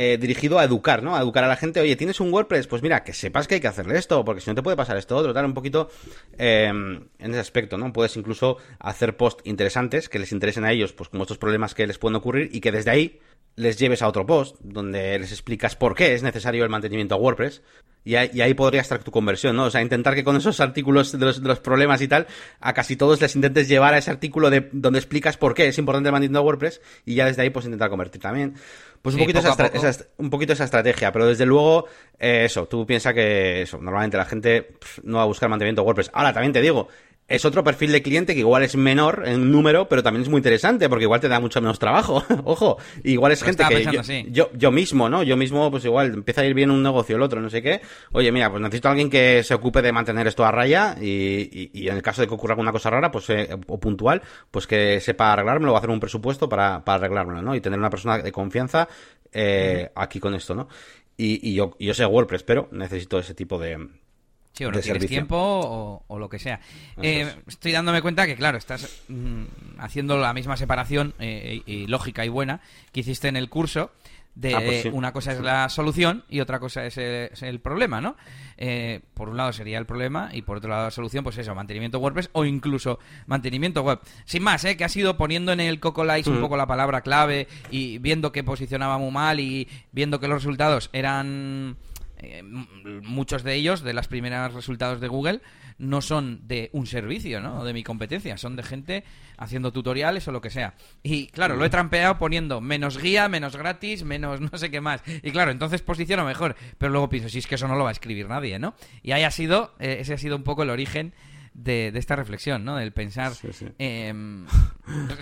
[0.00, 1.16] eh, dirigido a educar, ¿no?
[1.16, 2.68] A educar a la gente, oye, ¿tienes un WordPress?
[2.68, 4.96] Pues mira, que sepas que hay que hacerle esto, porque si no te puede pasar
[4.96, 5.90] esto otro, tal, un poquito
[6.38, 7.92] eh, en ese aspecto, ¿no?
[7.92, 11.84] Puedes incluso hacer posts interesantes que les interesen a ellos, pues como estos problemas que
[11.84, 13.18] les pueden ocurrir y que desde ahí
[13.58, 17.18] les lleves a otro post donde les explicas por qué es necesario el mantenimiento a
[17.18, 17.62] WordPress
[18.04, 19.64] y ahí, podría estar tu conversión, ¿no?
[19.64, 22.26] O sea, intentar que con esos artículos de los, problemas y tal,
[22.58, 25.76] a casi todos les intentes llevar a ese artículo de donde explicas por qué es
[25.76, 28.54] importante el mantenimiento a WordPress y ya desde ahí pues intentar convertir también.
[29.02, 31.84] Pues un, poquito esa, un poquito esa estrategia, pero desde luego,
[32.18, 36.10] eh, eso, tú piensas que eso, normalmente la gente no va a buscar mantenimiento WordPress.
[36.14, 36.88] Ahora, también te digo,
[37.28, 40.38] es otro perfil de cliente que igual es menor en número, pero también es muy
[40.38, 42.24] interesante porque igual te da mucho menos trabajo.
[42.44, 43.84] Ojo, igual es gente que
[44.30, 45.22] yo, yo, mismo, ¿no?
[45.22, 47.82] Yo mismo, pues igual empieza a ir bien un negocio el otro, no sé qué.
[48.12, 51.70] Oye, mira, pues necesito a alguien que se ocupe de mantener esto a raya y,
[51.74, 54.66] y, en el caso de que ocurra alguna cosa rara, pues eh, o puntual, pues
[54.66, 57.54] que sepa arreglármelo o hacer un presupuesto para, para arreglármelo, ¿no?
[57.54, 58.88] Y tener una persona de confianza
[59.32, 60.68] eh, aquí con esto, ¿no?
[61.18, 63.86] Y, y yo, yo sé WordPress, pero necesito ese tipo de
[64.52, 66.60] Sí, o no tienes tiempo o, lo que sea.
[67.00, 69.44] Eh, estoy dándome cuenta que, claro, estás mm,
[69.78, 72.60] haciendo la misma separación eh, y, lógica y buena
[72.92, 73.92] que hiciste en el curso.
[74.34, 78.16] De ah, pues una cosa es la solución y otra cosa es el, problema, ¿no?
[78.56, 81.56] Eh, por un lado sería el problema y por otro lado la solución, pues eso,
[81.56, 83.98] mantenimiento WordPress o incluso mantenimiento web.
[84.26, 84.76] Sin más, ¿eh?
[84.76, 88.30] Que ha sido poniendo en el Coco Lights un poco la palabra clave y viendo
[88.30, 91.76] que posicionaba muy mal y viendo que los resultados eran
[92.20, 95.40] eh, muchos de ellos, de los primeros resultados de Google,
[95.78, 97.64] no son de un servicio, ¿no?
[97.64, 99.04] De mi competencia, son de gente
[99.36, 100.74] haciendo tutoriales o lo que sea.
[101.02, 105.02] Y claro, lo he trampeado poniendo menos guía, menos gratis, menos no sé qué más.
[105.22, 106.56] Y claro, entonces posiciono mejor.
[106.78, 108.74] Pero luego pienso, si es que eso no lo va a escribir nadie, ¿no?
[109.02, 111.14] Y ahí ha sido, eh, ese ha sido un poco el origen
[111.58, 112.76] de, esta reflexión, ¿no?
[112.76, 113.34] Del pensar.
[113.34, 113.66] Sí, sí.
[113.78, 114.46] em,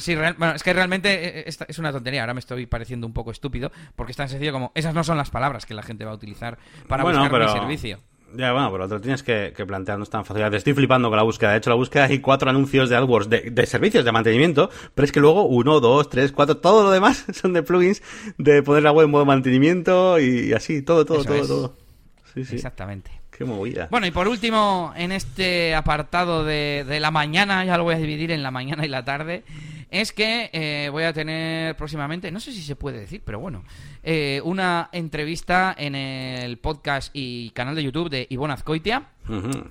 [0.07, 2.21] real- bueno, es que realmente eh, esta es una tontería.
[2.23, 5.17] Ahora me estoy pareciendo un poco estúpido porque es tan sencillo como esas no son
[5.17, 6.59] las palabras que la gente va a utilizar
[6.89, 7.99] para Bueno, buscar mi servicio.
[8.35, 10.51] Ya, bueno, pero lo tienes que, que plantear, no es tan fácil.
[10.51, 11.53] Te estoy flipando con la búsqueda.
[11.53, 15.05] De hecho, la búsqueda hay cuatro anuncios de AdWords de, de servicios de mantenimiento, pero
[15.05, 18.03] es que luego uno, dos, tres, cuatro, todo lo demás son de plugins
[18.37, 21.49] de poner la web en modo mantenimiento y, así, todo, todo, Eso todo, es.
[21.49, 21.77] todo.
[22.35, 22.57] Sí, sí.
[22.57, 23.11] Exactamente.
[23.37, 23.89] Qué movida.
[23.91, 28.31] Bueno, y por último, en este apartado de, la mañana, ya lo voy a dividir
[28.31, 29.45] en la mañana y la tarde,
[29.91, 33.63] es que eh, voy a tener próximamente, no sé si se puede decir, pero bueno,
[34.09, 39.09] eh, una entrevista en el podcast y canal de YouTube de Ivonne Azcoitia,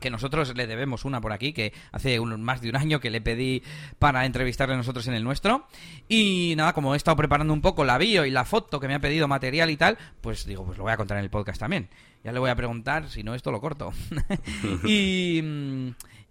[0.01, 3.09] que nosotros le debemos una por aquí, que hace un- más de un año que
[3.09, 3.63] le pedí
[3.97, 5.65] para entrevistarle nosotros en el nuestro.
[6.09, 8.95] Y nada, como he estado preparando un poco la bio y la foto que me
[8.95, 11.61] ha pedido material y tal, pues digo, pues lo voy a contar en el podcast
[11.61, 11.87] también.
[12.25, 13.93] Ya le voy a preguntar, si no esto lo corto.
[14.85, 15.41] y,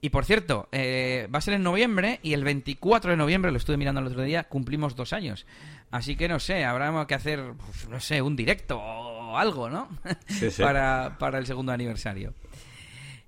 [0.01, 3.57] y por cierto, eh, va a ser en noviembre y el 24 de noviembre, lo
[3.59, 5.47] estuve mirando el otro día, cumplimos dos años.
[5.91, 9.89] Así que no sé, habrá que hacer, pues, no sé, un directo o algo, ¿no?
[10.27, 10.63] Sí, sí.
[10.63, 12.35] para, para el segundo aniversario.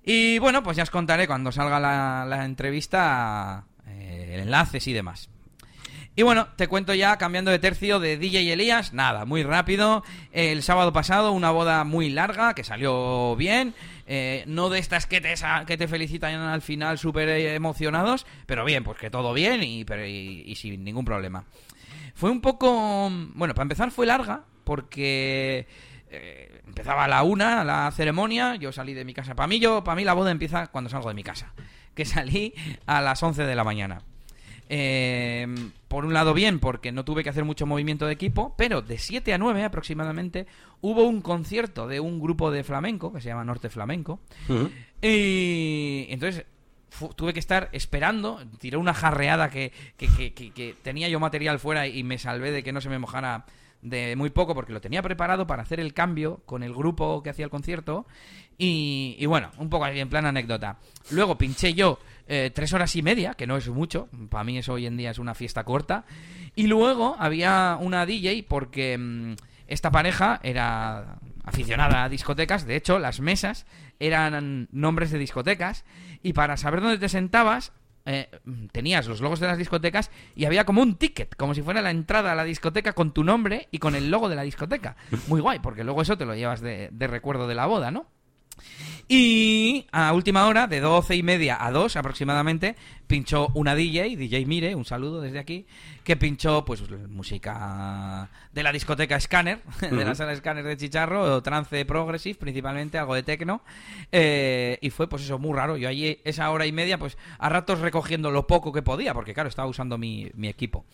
[0.03, 5.29] Y bueno, pues ya os contaré cuando salga la, la entrevista eh, enlaces y demás.
[6.15, 10.03] Y bueno, te cuento ya, cambiando de tercio de DJ Elías, nada, muy rápido.
[10.31, 13.75] El sábado pasado una boda muy larga, que salió bien.
[14.07, 15.35] eh, no de estas que te,
[15.67, 19.85] que te felicitan al final súper eh, emocionados, pero bien, pues que todo bien y,
[19.85, 21.43] pero, y- y sin ningún problema.
[22.17, 23.11] Fue un poco...
[23.35, 25.67] Bueno, para empezar fue larga, porque
[26.09, 29.35] eh, empezaba a la una la ceremonia, yo salí de mi casa.
[29.35, 31.53] Para mí, yo, para mí la boda empieza cuando salgo de mi casa,
[31.93, 32.55] que salí
[32.87, 34.01] a las 11 de la mañana.
[34.67, 35.45] Eh,
[35.87, 38.97] por un lado bien, porque no tuve que hacer mucho movimiento de equipo, pero de
[38.97, 40.47] 7 a 9 aproximadamente
[40.81, 44.21] hubo un concierto de un grupo de flamenco que se llama Norte Flamenco.
[45.03, 46.47] Y entonces
[47.15, 51.87] tuve que estar esperando, tiré una jarreada que, que, que- que- tenía yo material fuera
[51.87, 53.45] y me salvé de que no se me mojara
[53.81, 57.29] de muy poco porque lo tenía preparado para hacer el cambio con el grupo que
[57.29, 58.07] hacía el concierto
[58.57, 60.77] y, y bueno, un poco en plan anécdota.
[61.11, 64.73] Luego pinché yo eh, tres horas y media, que no es mucho, para mí eso
[64.73, 66.05] hoy en día es una fiesta corta,
[66.55, 69.33] y luego había una DJ porque mm,
[69.67, 73.65] esta pareja era aficionada a discotecas, de hecho las mesas
[73.99, 75.85] eran nombres de discotecas
[76.23, 77.73] y para saber dónde te sentabas
[78.09, 78.29] eh,
[78.71, 81.91] tenías los logos de las discotecas y había como un ticket, como si fuera la
[81.91, 84.95] entrada a la discoteca con tu nombre y con el logo de la discoteca.
[85.27, 88.07] Muy guay, porque luego eso te lo llevas de, de recuerdo de la boda, ¿no?
[89.09, 92.75] Y a última hora, de doce y media a 2 aproximadamente,
[93.07, 95.65] pinchó una DJ, DJ Mire, un saludo desde aquí,
[96.03, 101.41] que pinchó pues música de la discoteca Scanner, de la sala Scanner de Chicharro, o
[101.41, 103.61] trance progressive, principalmente, algo de techno.
[104.11, 105.77] eh, y fue pues eso, muy raro.
[105.77, 109.33] Yo allí esa hora y media, pues a ratos recogiendo lo poco que podía, porque
[109.33, 110.85] claro, estaba usando mi, mi equipo.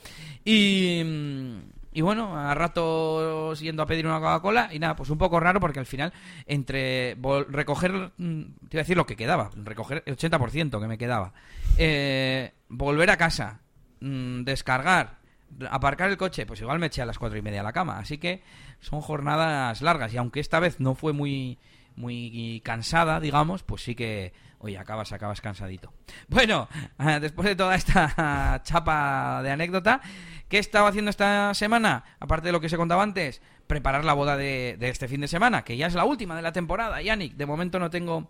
[0.46, 1.02] Y...
[1.94, 5.60] y bueno, a ratos yendo a pedir una Coca-Cola y nada, pues un poco raro
[5.60, 6.12] porque al final
[6.46, 7.16] entre
[7.50, 11.34] recoger, mm, te iba a decir lo que quedaba, recoger el 80% que me quedaba,
[11.78, 13.62] eh, volver a casa,
[14.00, 15.18] mm, descargar,
[15.70, 18.00] aparcar el coche, pues igual me eché a las cuatro y media a la cama.
[18.00, 18.42] Así que
[18.80, 21.60] son jornadas largas y aunque esta vez no fue muy
[21.96, 25.94] muy cansada, digamos, pues sí que, oye, acabas, acabas cansadito.
[26.28, 26.68] Bueno,
[27.00, 30.02] eh, después de toda esta chapa de anécdota,
[30.50, 32.04] ¿qué he estado haciendo esta semana?
[32.20, 35.64] Aparte de lo que se contaba antes, preparar la boda de, este fin de semana,
[35.64, 37.36] que ya es la última de la temporada, Yannick.
[37.36, 38.30] De momento no tengo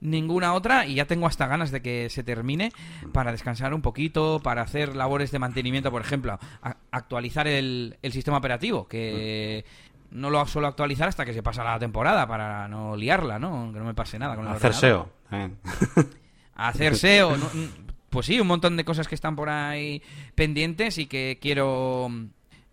[0.00, 2.72] ninguna otra y ya tengo hasta ganas de que se termine
[3.12, 6.38] para descansar un poquito, para hacer labores de mantenimiento, por ejemplo,
[6.90, 9.64] actualizar el, el sistema operativo, que
[10.12, 13.70] no lo suelo actualizar hasta que se pasa la temporada para no liarla, ¿no?
[13.72, 14.74] Que no me pase nada con el Hacer.
[14.74, 15.10] SEO.
[16.54, 17.36] hacer SEO.
[17.36, 17.46] ¿no?
[18.10, 20.02] Pues sí, un montón de cosas que están por ahí
[20.34, 22.10] pendientes y que quiero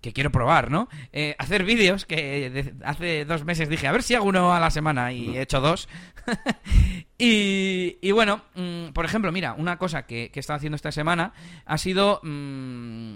[0.02, 0.88] que quiero probar, ¿no?
[1.12, 4.60] Eh, hacer vídeos, que de- hace dos meses dije, a ver si hago uno a
[4.62, 5.90] la semana y he hecho dos.
[7.18, 10.92] y, y bueno, mm, por ejemplo, mira, una cosa que, que he estado haciendo esta
[10.94, 11.34] semana
[11.66, 13.16] ha sido mm,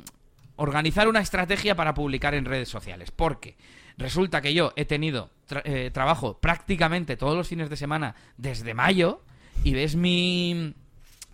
[0.57, 3.11] organizar una estrategia para publicar en redes sociales.
[3.11, 3.55] Porque
[3.97, 5.29] resulta que yo he tenido
[5.63, 9.21] eh, trabajo prácticamente todos los fines de semana desde mayo
[9.63, 10.73] y ves mi,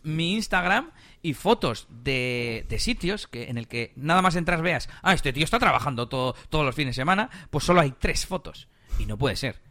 [0.04, 0.92] mi Instagram
[1.22, 5.34] y fotos de, de sitios que en el que nada más entras veas, ah, este
[5.34, 8.68] tío está trabajando todo, todos los fines de semana, pues solo hay tres fotos.
[9.00, 9.62] Y no puede ser.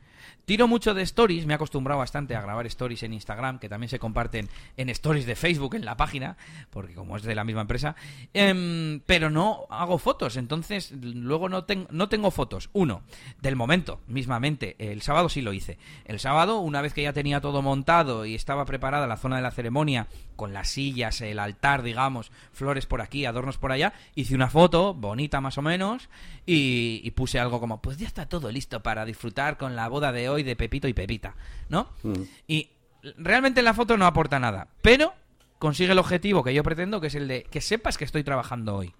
[0.49, 3.91] Tiro mucho de stories, me he acostumbrado bastante a grabar stories en Instagram, que también
[3.91, 6.39] se comparten en stories de Facebook en la página,
[6.71, 7.97] porque como es de la misma empresa,
[8.33, 12.71] em, pero no hago fotos, entonces luego no, no tengo fotos.
[12.73, 13.03] Uno,
[13.43, 15.77] del momento, mismamente, el sábado sí lo hice.
[16.07, 19.43] El sábado, una vez que ya tenía todo montado y estaba preparada la zona de
[19.43, 20.07] la ceremonia,
[20.39, 24.95] con las sillas, el altar, digamos, flores por aquí, adornos por allá, hice una foto,
[24.95, 26.09] bonita más o menos,
[26.47, 30.29] y, puse algo como, pues ya está todo listo para disfrutar con la boda de
[30.29, 31.35] hoy de Pepito y Pepita,
[31.69, 31.91] ¿no?
[32.05, 32.23] Mm.
[32.47, 32.71] Y
[33.17, 35.13] realmente la foto no aporta nada, pero
[35.59, 38.77] consigue el objetivo que yo pretendo, que es el de que sepas que estoy trabajando
[38.77, 38.95] hoy.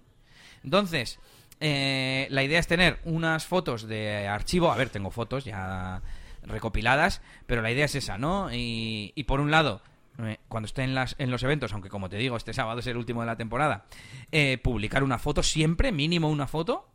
[0.65, 1.19] Entonces,
[1.61, 6.01] eh, la idea es tener unas fotos de archivo, a ver, tengo fotos ya
[6.43, 8.53] recopiladas, pero la idea es esa, ¿no?
[8.53, 9.81] Y, y por un lado,
[10.17, 12.87] eh, cuando esté en, las, en los eventos, aunque como te digo, este sábado es
[12.87, 13.85] el último de la temporada,
[14.31, 16.89] eh, publicar una foto siempre, mínimo una foto,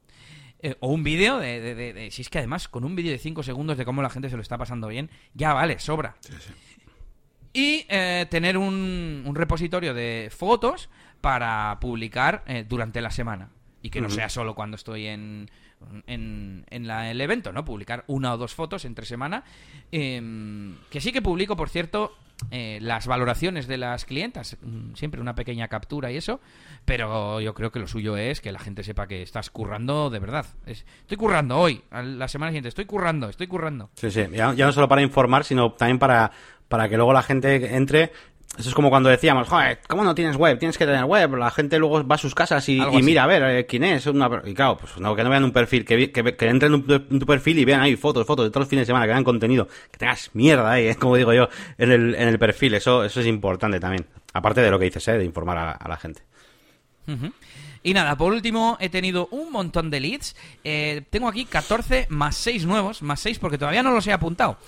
[0.60, 3.76] eh, o un vídeo de, Si es que además, con un vídeo de 5 segundos
[3.76, 6.16] de cómo la gente se lo está pasando bien, ya vale, sobra.
[7.52, 7.84] Y
[8.30, 10.90] tener un, un, repositorio de fotos
[11.20, 13.50] para publicar durante la semana.
[13.80, 15.50] Y que no sea solo cuando estoy en,
[16.06, 17.64] en, en el evento, ¿no?
[17.64, 19.44] Publicar una o dos fotos entre semana.
[19.92, 22.16] Em, que sí que publico, por cierto,
[22.50, 26.40] eh, las valoraciones de las clientas, mm, siempre una pequeña captura y eso,
[26.84, 30.18] pero yo creo que lo suyo es que la gente sepa que estás currando de
[30.18, 30.46] verdad.
[30.66, 33.90] estoy currando hoy, la semana siguiente, estoy currando, estoy currando.
[33.94, 36.30] Sí, sí, ya, ya, no solo para informar, sino también para,
[36.68, 38.12] para que luego la gente entre
[38.58, 40.58] eso es como cuando decíamos, joder, ¿cómo no tienes web?
[40.58, 41.34] Tienes que tener web.
[41.36, 44.06] La gente luego va a sus casas y, mira, a ver, eh, ¿quién es?
[44.06, 44.30] Una...
[44.44, 47.26] Y claro, pues no, que no vean un perfil, que, que, que entren en tu,
[47.26, 49.66] perfil y vean ahí fotos, fotos de todos los fines de semana, que vean contenido.
[49.90, 50.94] Que tengas mierda ahí, ¿eh?
[51.00, 51.48] como digo yo,
[51.78, 52.74] en el, en el perfil.
[52.74, 54.06] Eso, eso es importante también.
[54.32, 55.18] Aparte de lo que dices, ¿eh?
[55.18, 56.22] de informar a, la gente.
[57.82, 60.34] Y nada, por último, he tenido un montón de leads.
[60.64, 64.58] Eh, tengo aquí 14 más 6 nuevos, más 6 porque todavía no los he apuntado.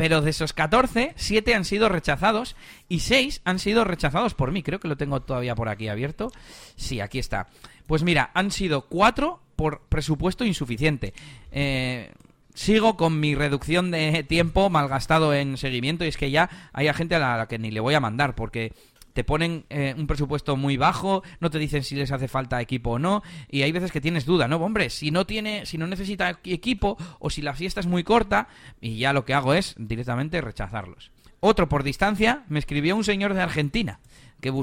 [0.00, 2.56] Pero de esos 14, 7 han sido rechazados
[2.88, 4.62] y 6 han sido rechazados por mí.
[4.62, 6.32] Creo que lo tengo todavía por aquí abierto.
[6.74, 7.48] Sí, aquí está.
[7.86, 11.12] Pues mira, han sido 4 por presupuesto insuficiente.
[11.52, 12.14] Eh,
[12.54, 17.16] sigo con mi reducción de tiempo malgastado en seguimiento y es que ya hay gente
[17.16, 18.72] a la que ni le voy a mandar porque
[19.20, 22.92] te ponen eh, un presupuesto muy bajo, no te dicen si les hace falta equipo
[22.92, 24.56] o no, y hay veces que tienes duda, ¿no?
[24.56, 28.48] Hombre, si no tiene, si no necesita equipo, o si la fiesta es muy corta,
[28.80, 31.10] y ya lo que hago es directamente rechazarlos.
[31.40, 34.00] Otro por distancia, me escribió un señor de Argentina.
[34.40, 34.54] Que,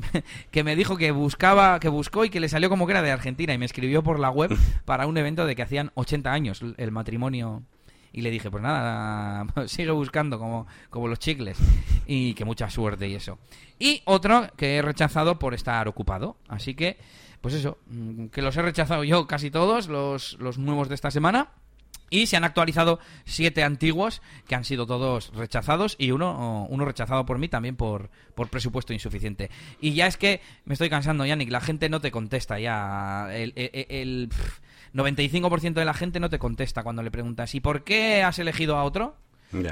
[0.50, 3.10] que me dijo que buscaba, que buscó y que le salió como que era de
[3.12, 4.56] Argentina y me escribió por la web
[4.86, 7.64] para un evento de que hacían 80 años el matrimonio
[8.16, 11.58] y le dije, pues nada, sigue buscando como, como los chicles.
[12.06, 13.38] Y que mucha suerte y eso.
[13.78, 16.38] Y otro que he rechazado por estar ocupado.
[16.48, 16.96] Así que,
[17.42, 21.10] pues eso, mm, que los he rechazado yo casi todos, los, los nuevos de esta
[21.10, 21.50] semana.
[22.08, 27.26] Y se han actualizado siete antiguos que han sido todos rechazados y uno, uno rechazado
[27.26, 29.50] por mí también por, por presupuesto insuficiente.
[29.80, 33.28] Y ya es que me estoy cansando, Yannick, la gente no te contesta ya.
[33.34, 34.30] El,
[34.96, 38.76] 95% de la gente no te contesta cuando le preguntas ¿y por qué has elegido
[38.76, 39.16] a otro?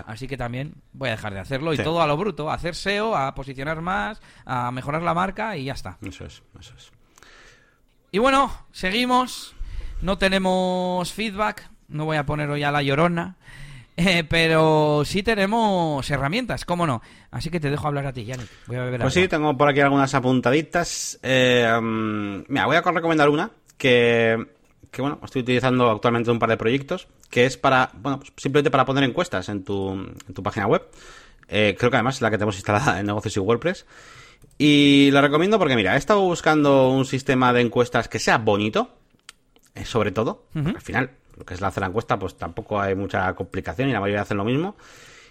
[0.07, 2.75] Así que también voy a dejar de hacerlo y todo a lo bruto, a hacer
[2.75, 5.99] SEO, a posicionar más, a mejorar la marca y ya está.
[6.01, 6.93] Eso es, eso es.
[8.12, 9.55] Y bueno, seguimos.
[10.01, 13.37] No tenemos feedback, no voy a poner hoy a la llorona.
[13.97, 17.01] Eh, pero sí tenemos herramientas, cómo no.
[17.31, 18.49] Así que te dejo hablar a ti, Yannick.
[18.66, 21.18] Voy a pues sí, tengo por aquí algunas apuntaditas.
[21.22, 24.47] Eh, mm, mira, voy a recomendar una que
[24.95, 28.70] que bueno, estoy utilizando actualmente un par de proyectos, que es para, bueno, pues simplemente
[28.70, 30.88] para poner encuestas en tu, en tu página web.
[31.49, 33.86] Eh, creo que además es la que tenemos instalada en negocios y WordPress.
[34.57, 38.88] Y la recomiendo porque, mira, he estado buscando un sistema de encuestas que sea bonito,
[39.74, 40.45] eh, sobre todo.
[40.55, 43.92] Al final, lo que es la hacer la encuesta, pues tampoco hay mucha complicación y
[43.92, 44.76] la mayoría hacen lo mismo.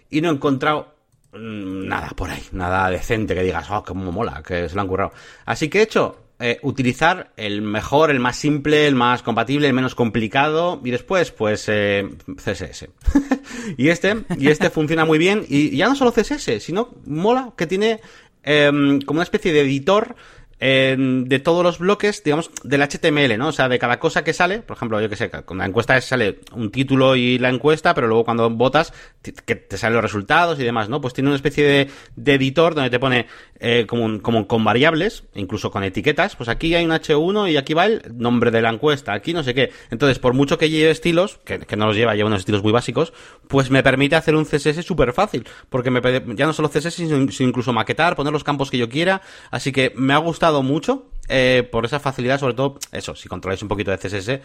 [0.09, 0.93] Y no he encontrado
[1.32, 4.88] mm, nada por ahí, nada decente que digas, oh, que mola, que se lo han
[4.89, 5.14] currado.
[5.45, 9.74] Así que he hecho eh, utilizar el mejor, el más simple, el más compatible, el
[9.74, 12.90] menos complicado y después, pues, eh, CSS.
[13.78, 17.68] y este, y este funciona muy bien y ya no solo CSS, sino mola que
[17.68, 18.02] tiene
[18.44, 20.16] em, como una especie de editor
[20.64, 23.49] de todos los bloques, digamos, del HTML, ¿no?
[23.49, 25.99] O sea, de cada cosa que sale, por ejemplo, yo que sé, con la encuesta
[25.99, 30.59] sale un título y la encuesta, pero luego cuando votas, que te salen los resultados
[30.59, 31.01] y demás, ¿no?
[31.01, 33.28] Pues tiene una especie de, editor donde te pone
[33.59, 37.74] eh, como, como con variables, incluso con etiquetas, pues aquí hay un H1 y aquí
[37.74, 39.72] va el nombre de la encuesta, aquí no sé qué.
[39.91, 43.11] Entonces, por mucho que lleve estilos, que, no los lleva, lleva unos estilos muy básicos,
[43.47, 46.01] pues me permite hacer un CSS súper fácil, porque me,
[46.36, 49.91] ya no solo CSS, sino incluso maquetar, poner los campos que yo quiera, así que
[49.95, 53.70] me ha gustado gustado mucho eh, por esa facilidad, sobre todo, eso, si controláis un
[53.70, 54.41] poquito de CSS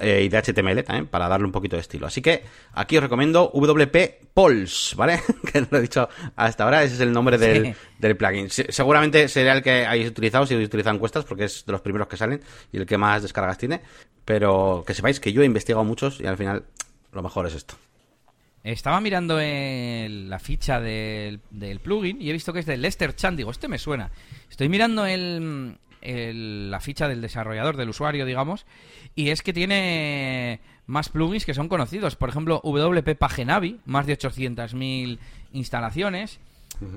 [0.00, 2.06] eh, y de HTML también, para darle un poquito de estilo.
[2.06, 2.42] Así que
[2.72, 5.20] aquí os recomiendo WP Pols, ¿vale?
[5.52, 8.48] que no lo he dicho hasta ahora, ese es el nombre del, del plugin.
[8.50, 12.16] seguramente sería el que hayáis utilizado si utilizan encuestas, porque es de los primeros que
[12.16, 12.40] salen
[12.72, 13.82] y el que más descargas tiene.
[14.24, 16.64] Pero que sepáis que yo he investigado muchos y al final
[17.12, 17.74] lo mejor es esto.
[18.64, 21.40] Estaba mirando la ficha del,
[21.82, 23.36] plugin y he visto que es de Lester Chan.
[23.36, 24.10] Digo, este me suena.
[24.48, 28.66] Estoy mirando el, la ficha del desarrollador, del usuario, digamos,
[29.16, 32.14] y es que tiene más plugins que son conocidos.
[32.14, 35.18] Por ejemplo, WP Pagenavi, más de 800.000
[35.52, 36.38] instalaciones.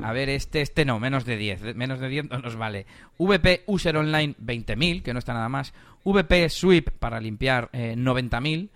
[0.01, 1.75] A ver, este, este no, menos de 10.
[1.75, 2.85] Menos de 10 no nos vale.
[3.17, 5.73] VP User Online 20.000, que no está nada más.
[6.03, 8.69] VP Sweep para limpiar 90.000.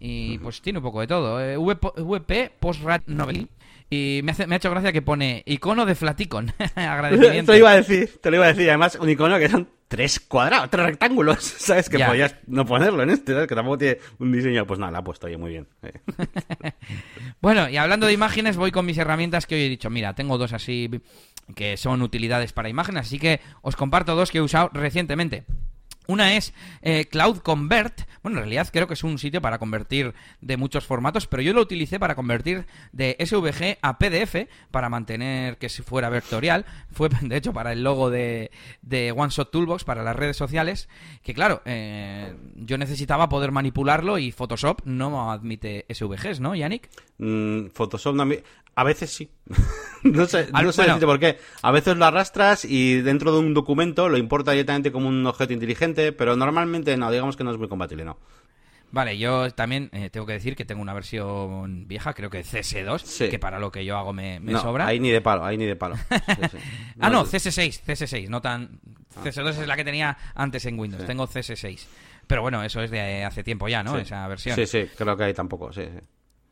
[0.00, 1.40] Eh, y pues tiene un poco de todo.
[1.40, 3.48] Eh, VP Postrat Novel.
[3.88, 6.52] Y me, hace, me ha hecho gracia que pone icono de Flaticon.
[6.74, 7.52] Agradecimiento.
[7.52, 8.68] te lo iba a decir, te lo iba a decir.
[8.68, 11.38] Además, un icono que son tres cuadrados, tres rectángulos.
[11.58, 11.88] ¿Sabes?
[11.88, 13.48] Que podías no ponerlo en este, ¿sabes?
[13.48, 14.66] Que tampoco tiene un diseño.
[14.66, 15.68] Pues nada, la ha puesto ahí muy bien.
[17.40, 19.88] bueno, y hablando de imágenes, voy con mis herramientas que hoy he dicho.
[19.88, 20.90] Mira, tengo dos así
[21.54, 25.44] que son utilidades para imágenes, así que os comparto dos que he usado recientemente.
[26.06, 26.52] Una es
[26.82, 28.02] eh, Cloud Convert.
[28.22, 31.52] Bueno, en realidad creo que es un sitio para convertir de muchos formatos, pero yo
[31.52, 36.66] lo utilicé para convertir de SVG a PDF para mantener que si fuera vectorial.
[36.92, 38.50] Fue, de hecho, para el logo de,
[38.82, 40.88] de One Shot Toolbox, para las redes sociales.
[41.22, 46.88] Que claro, eh, yo necesitaba poder manipularlo y Photoshop no admite SVGs, ¿no, Yannick?
[47.18, 48.26] Mm, Photoshop no
[48.76, 49.30] A veces sí.
[50.02, 51.38] no sé, no sé por qué.
[51.62, 55.54] A veces lo arrastras y dentro de un documento lo importa directamente como un objeto
[55.54, 58.18] inteligente, pero normalmente no, digamos que no es muy compatible, no.
[58.92, 63.30] Vale, yo también eh, tengo que decir que tengo una versión vieja, creo que CS2,
[63.30, 64.86] que para lo que yo hago me, sobra.
[64.86, 65.96] Ahí ni de palo, ahí ni de palo.
[67.00, 68.78] ah, no, CS6, CS6, no tan...
[69.16, 69.22] Ah.
[69.24, 71.86] CS2 es la que tenía antes en Windows, tengo CS6.
[72.26, 73.96] Pero bueno, eso es de hace tiempo ya, ¿no?
[73.96, 74.54] Esa versión.
[74.54, 76.00] Sí, sí, creo que ahí tampoco, sí, sí.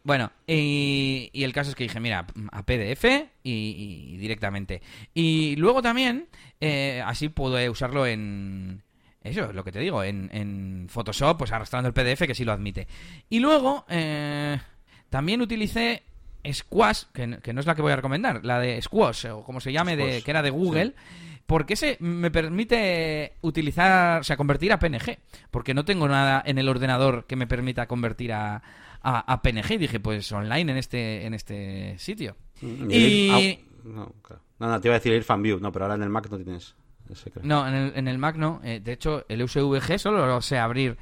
[0.05, 3.05] Bueno, y, el caso es que dije, mira, a PDF
[3.42, 4.82] y, directamente.
[5.14, 6.28] Y luego también,
[6.61, 8.82] eh, así puedo usarlo en...
[9.22, 12.52] Eso es lo que te digo, en, Photoshop, pues arrastrando el PDF, que sí lo
[12.52, 12.86] admite.
[13.30, 14.59] Y luego, eh,
[15.09, 16.02] también utilicé
[16.52, 19.72] Squash, que, no es la que voy a recomendar, la de Squash, o como se
[19.72, 20.94] llame, de, que era de Google.
[21.46, 25.18] Porque ese me permite utilizar, o sea, convertir a PNG.
[25.50, 28.62] Porque no tengo nada en el ordenador que me permita convertir a,
[29.05, 32.36] a, PNG y dije, pues online en este, en este sitio.
[32.62, 33.61] Y...
[33.84, 34.11] No,
[34.59, 36.74] no, te iba a decir ir View, no, pero ahora en el Mac no tienes
[37.11, 38.61] ese, No, en el, en el Mac no.
[38.64, 40.96] Eh, de hecho, el USVG solo lo sé abrir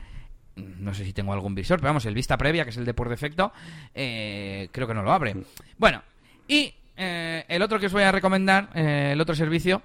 [0.54, 2.92] no sé si tengo algún visor, pero vamos, el vista previa, que es el de
[2.92, 3.54] por defecto,
[3.94, 5.34] eh, creo que no lo abre.
[5.34, 5.44] Mm.
[5.78, 6.02] Bueno,
[6.46, 9.80] y eh, el otro que os voy a recomendar, el otro servicio,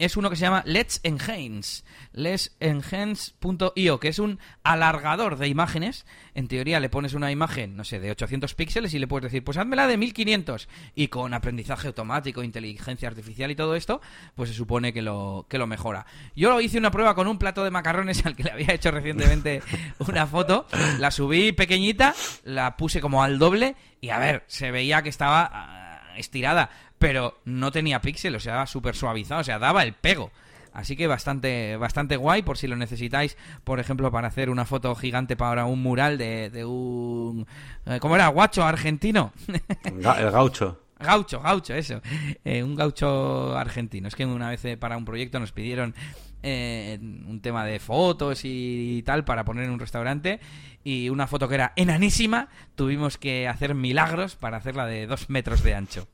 [0.00, 1.84] es uno que se llama Let's Enhance.
[2.12, 6.06] Let's Enhance.io, que es un alargador de imágenes.
[6.34, 9.44] En teoría le pones una imagen, no sé, de 800 píxeles y le puedes decir,
[9.44, 10.68] pues házmela de 1500.
[10.94, 14.00] Y con aprendizaje automático, inteligencia artificial y todo esto,
[14.34, 16.06] pues se supone que lo, que lo mejora.
[16.34, 19.62] Yo hice una prueba con un plato de macarrones al que le había hecho recientemente
[19.98, 20.66] una foto.
[20.98, 25.50] La subí pequeñita, la puse como al doble y a ver, se veía que estaba
[25.52, 26.70] ah, estirada
[27.00, 30.30] pero no tenía píxel, o sea, súper suavizado, o sea, daba el pego.
[30.74, 34.94] Así que bastante, bastante guay por si lo necesitáis, por ejemplo, para hacer una foto
[34.94, 37.46] gigante para un mural de, de un...
[37.86, 38.28] Eh, ¿Cómo era?
[38.28, 39.32] ¿Guacho argentino?
[39.84, 40.78] El gaucho.
[40.98, 42.02] Gaucho, gaucho, eso.
[42.44, 44.06] Eh, un gaucho argentino.
[44.06, 45.94] Es que una vez eh, para un proyecto nos pidieron
[46.42, 50.40] un tema de fotos y, tal para poner en un restaurante
[50.84, 55.62] y una foto que era enanísima, tuvimos que hacer milagros para hacerla de dos metros
[55.62, 56.08] de ancho.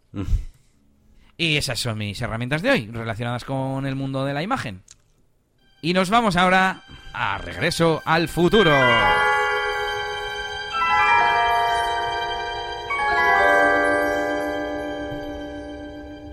[1.38, 4.82] Y esas son mis herramientas de hoy, relacionadas con el mundo de la imagen.
[5.82, 6.82] Y nos vamos ahora
[7.12, 8.72] a regreso al futuro.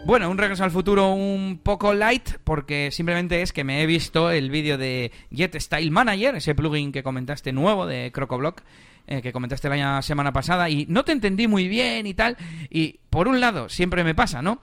[0.05, 4.31] Bueno, un regreso al futuro un poco light porque simplemente es que me he visto
[4.31, 8.63] el vídeo de Jet Style Manager, ese plugin que comentaste nuevo de CrocoBlock,
[9.07, 12.37] eh, que comentaste la semana pasada y no te entendí muy bien y tal.
[12.69, 14.61] Y por un lado, siempre me pasa, ¿no?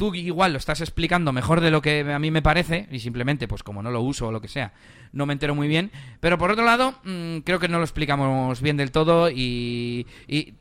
[0.00, 3.46] Tú igual lo estás explicando mejor de lo que a mí me parece, y simplemente,
[3.46, 4.72] pues como no lo uso o lo que sea,
[5.12, 5.90] no me entero muy bien.
[6.20, 10.06] Pero por otro lado, mm, creo que no lo explicamos bien del todo y,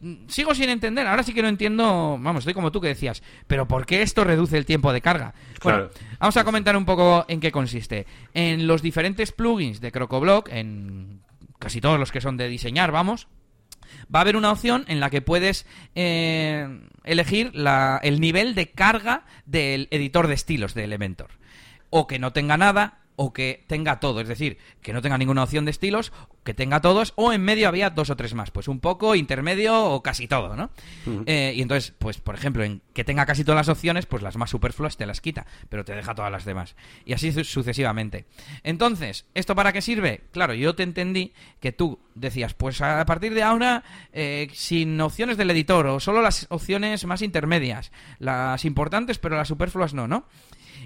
[0.02, 1.08] mm, sigo sin entender.
[1.08, 4.26] Ahora sí que no entiendo, vamos, estoy como tú que decías, pero ¿por qué esto
[4.26, 5.34] reduce el tiempo de carga?
[5.64, 5.88] Bueno,
[6.20, 8.08] vamos a comentar un poco en qué consiste.
[8.34, 11.22] En los diferentes plugins de CrocoBlock, en
[11.60, 13.30] casi todos los que son de diseñar, vamos,
[14.14, 15.66] va a haber una opción en la que puedes
[15.96, 17.52] eh, elegir
[18.02, 21.32] el nivel de carga del editor de estilos de Elementor.
[21.90, 25.44] O que no tenga nada, o que tenga todo, es decir, que no tenga ninguna
[25.44, 26.14] opción de estilos,
[26.46, 29.78] que tenga todos, o en medio había dos o tres más, pues un poco, intermedio
[29.78, 30.70] o casi todo, ¿no?
[31.26, 34.38] Eh, y entonces, pues por ejemplo, en que tenga casi todas las opciones, pues las
[34.38, 36.78] más superfluas te las quita, pero te deja todas las demás.
[37.04, 38.24] Y así sucesivamente.
[38.64, 40.22] Entonces, ¿esto para qué sirve?
[40.32, 45.36] Claro, yo te entendí que tú decías, pues a partir de ahora, eh, sin opciones
[45.36, 50.26] del editor, o solo las opciones más intermedias, las importantes, pero las superfluas no, ¿no?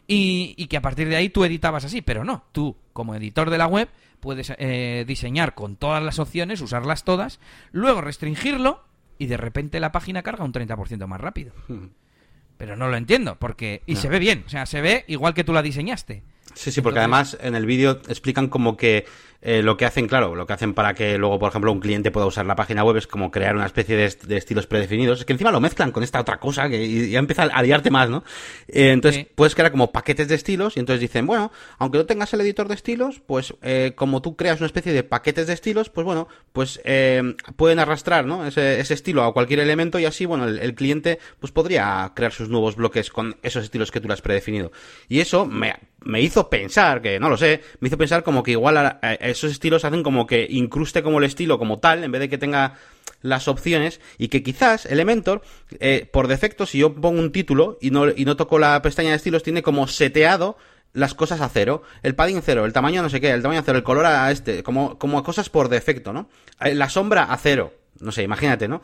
[0.07, 3.57] Y, que a partir de ahí tú editabas así, pero no, tú como editor de
[3.57, 3.89] la web
[4.19, 7.39] puedes eh, diseñar con todas las opciones, usarlas todas,
[7.71, 8.83] luego restringirlo
[9.17, 11.53] y de repente la página carga un 30% más rápido.
[12.57, 13.81] Pero no lo entiendo, porque...
[13.85, 16.23] Y se ve bien, o sea, se ve igual que tú la diseñaste.
[16.53, 19.05] Sí, sí, porque además en el vídeo explican como que
[19.45, 22.11] eh, lo que hacen, claro, lo que hacen para que luego, por ejemplo, un cliente
[22.11, 24.05] pueda usar la página web es como crear una especie de,
[24.37, 25.19] estilos predefinidos.
[25.19, 28.09] Es que encima lo mezclan con esta otra cosa que ya empieza a liarte más,
[28.09, 28.23] ¿no?
[28.69, 32.33] Eh, entonces puedes crear como paquetes de estilos y entonces dicen, bueno, aunque no tengas
[32.33, 35.89] el editor de estilos, pues eh, como tú creas una especie de paquetes de estilos,
[35.89, 36.79] pues bueno, pues
[37.57, 38.47] pueden arrastrar, ¿no?
[38.47, 42.47] Ese, ese, estilo a cualquier elemento y así, bueno, el, cliente pues podría crear sus
[42.47, 44.71] nuevos bloques con esos estilos que tú le has predefinido.
[45.09, 45.75] Y eso me,
[46.05, 48.99] me hizo pensar, que no lo sé, me hizo pensar como que igual a,
[49.33, 52.37] esos estilos hacen como que incruste como el estilo como tal, en vez de que
[52.37, 52.75] tenga
[53.21, 55.41] las opciones, y que quizás Elementor,
[55.79, 59.11] eh, por defecto, si yo pongo un título y no, y no toco la pestaña
[59.11, 60.57] de estilos, tiene como seteado
[60.93, 63.63] las cosas a cero, el padding cero, el tamaño no sé qué, el tamaño a
[63.63, 66.29] cero, el color a este, como, como cosas por defecto, ¿no?
[66.61, 68.81] Eh, la sombra a cero, no sé, imagínate, ¿no?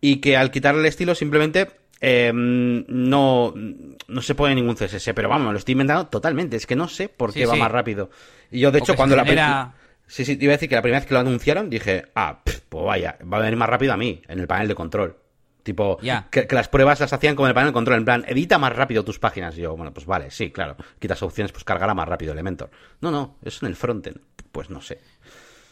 [0.00, 1.68] Y que al quitarle el estilo simplemente
[2.00, 6.56] eh, no, no se pone ningún CSS, pero vamos, lo estoy inventando totalmente.
[6.56, 8.10] Es que no sé por qué va más rápido.
[8.50, 9.74] Y yo, de hecho, cuando la.
[10.06, 12.40] Sí, sí, te iba a decir que la primera vez que lo anunciaron dije, ah,
[12.44, 15.16] pues vaya, va a venir más rápido a mí, en el panel de control.
[15.62, 15.98] Tipo,
[16.30, 19.04] que, las pruebas las hacían con el panel de control, en plan, edita más rápido
[19.04, 19.58] tus páginas.
[19.58, 22.70] Y yo, bueno, pues vale, sí, claro, quitas opciones, pues cargará más rápido Elementor.
[23.00, 24.20] No, no, eso en el frontend.
[24.52, 25.00] Pues no sé.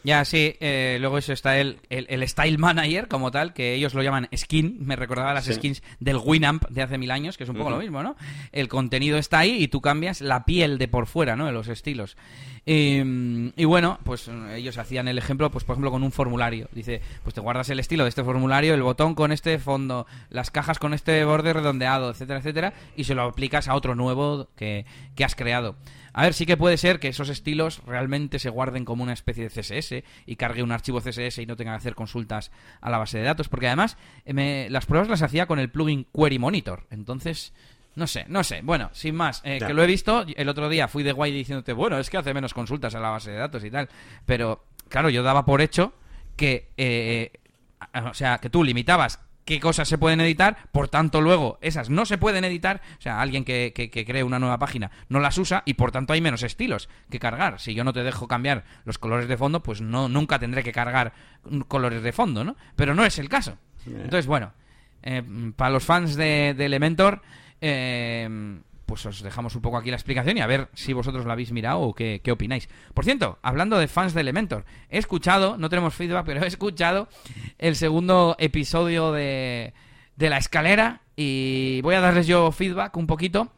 [0.05, 4.03] Ya, sí, eh, luego eso está el, el, Style Manager como tal, que ellos lo
[4.03, 7.55] llaman skin, me recordaba las skins del Winamp de hace mil años, que es un
[7.55, 8.15] poco lo mismo, ¿no?
[8.51, 11.47] El contenido está ahí y tú cambias la piel de por fuera, ¿no?
[11.47, 12.17] De los estilos.
[12.67, 16.69] y bueno, pues ellos hacían el ejemplo, pues por ejemplo con un formulario.
[16.71, 20.51] Dice, pues te guardas el estilo de este formulario, el botón con este fondo, las
[20.51, 24.85] cajas con este borde redondeado, etcétera, etcétera, y se lo aplicas a otro nuevo que,
[25.15, 25.75] que has creado.
[26.17, 29.49] A ver, sí que puede ser que esos estilos realmente se guarden como una especie
[29.49, 32.97] de CSS y cargue un archivo CSS y no tenga que hacer consultas a la
[32.97, 36.87] base de datos, porque además eh, las pruebas las hacía con el plugin Query Monitor.
[36.89, 37.51] Entonces,
[37.95, 38.61] no sé, no sé.
[38.63, 41.73] Bueno, sin más, eh, que lo he visto, el otro día fui de guay diciéndote,
[41.73, 43.89] bueno, es que hace menos consultas a la base de datos y tal.
[44.25, 45.91] Pero, claro, yo daba por hecho
[46.37, 47.33] que, eh,
[47.93, 52.05] o sea, que tú limitabas qué cosas se pueden editar, por tanto luego esas no
[52.05, 55.63] se pueden editar, o sea, alguien que, que, cree una nueva página no las usa
[55.65, 57.59] y por tanto hay menos estilos que cargar.
[57.59, 60.71] Si yo no te dejo cambiar los colores de fondo, pues no nunca tendré que
[60.71, 61.13] cargar
[61.67, 62.55] colores de fondo, ¿no?
[62.75, 63.57] Pero no es el caso.
[63.85, 64.51] Entonces, bueno,
[65.03, 65.21] eh,
[65.55, 67.21] para los fans de, de Elementor,
[67.61, 71.33] eh, pues os dejamos un poco aquí la explicación y a ver si vosotros la
[71.33, 72.69] habéis mirado o qué, opináis.
[72.93, 77.07] Por cierto, hablando de fans de Elementor, he escuchado, no tenemos feedback, pero he escuchado
[77.57, 79.73] el segundo episodio de,
[80.15, 83.51] de la escalera y voy a darles yo feedback un poquito.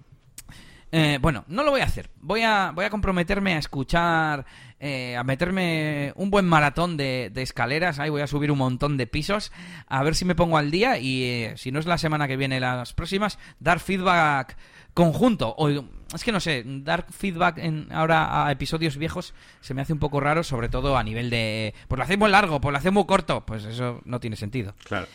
[0.92, 2.10] Eh, bueno, no lo voy a hacer.
[2.22, 4.46] Voy a, voy a comprometerme a escuchar,
[4.80, 8.00] eh, a meterme un buen maratón de, escaleras.
[8.00, 9.52] Ahí voy a subir un montón de pisos.
[9.88, 12.38] A ver si me pongo al día y eh, si no es la semana que
[12.38, 14.58] viene, las próximas, dar feedback
[14.98, 15.54] conjunto.
[15.60, 19.94] O, es que no sé, dar feedback en, ahora a episodios viejos se me hace
[19.94, 21.76] un poco raro, sobre todo a nivel de.
[21.88, 23.46] Pues lo hacemos largo, pues lo hacemos corto.
[23.46, 24.74] Pues eso no tiene sentido.
[24.86, 25.06] Claro.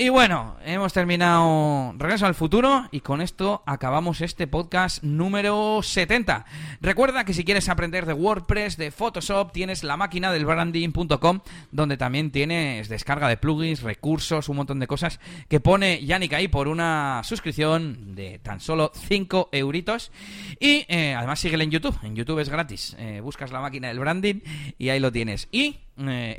[0.00, 6.46] Y bueno, hemos terminado Regreso al Futuro y con esto acabamos este podcast número 70.
[6.80, 11.40] Recuerda que si quieres aprender de WordPress, de Photoshop, tienes la máquina del branding.com
[11.70, 16.48] donde también tienes descarga de plugins, recursos, un montón de cosas que pone Yannick ahí
[16.48, 20.12] por una suscripción de tan solo 5 euritos.
[20.58, 22.96] Y eh, además síguele en YouTube, en YouTube es gratis.
[22.98, 24.36] Eh, buscas la máquina del branding
[24.78, 25.46] y ahí lo tienes.
[25.52, 26.36] Y eh,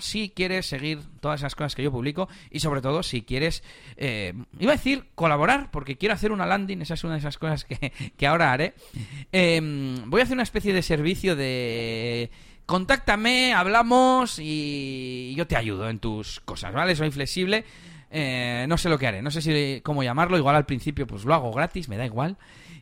[0.00, 3.62] si quieres seguir todas esas cosas que yo publico y sobre todo si quieres,
[3.96, 7.38] eh, iba a decir colaborar, porque quiero hacer una landing, esa es una de esas
[7.38, 8.74] cosas que, ahora haré.
[9.32, 12.30] Em, voy a hacer una especie de servicio de
[12.66, 16.94] contáctame, hablamos y yo te ayudo en tus cosas, ¿vale?
[16.94, 17.64] Soy flexible.
[18.10, 21.24] Eh, no sé lo que haré, no sé si cómo llamarlo, igual al principio pues
[21.24, 22.38] lo hago gratis, me da igual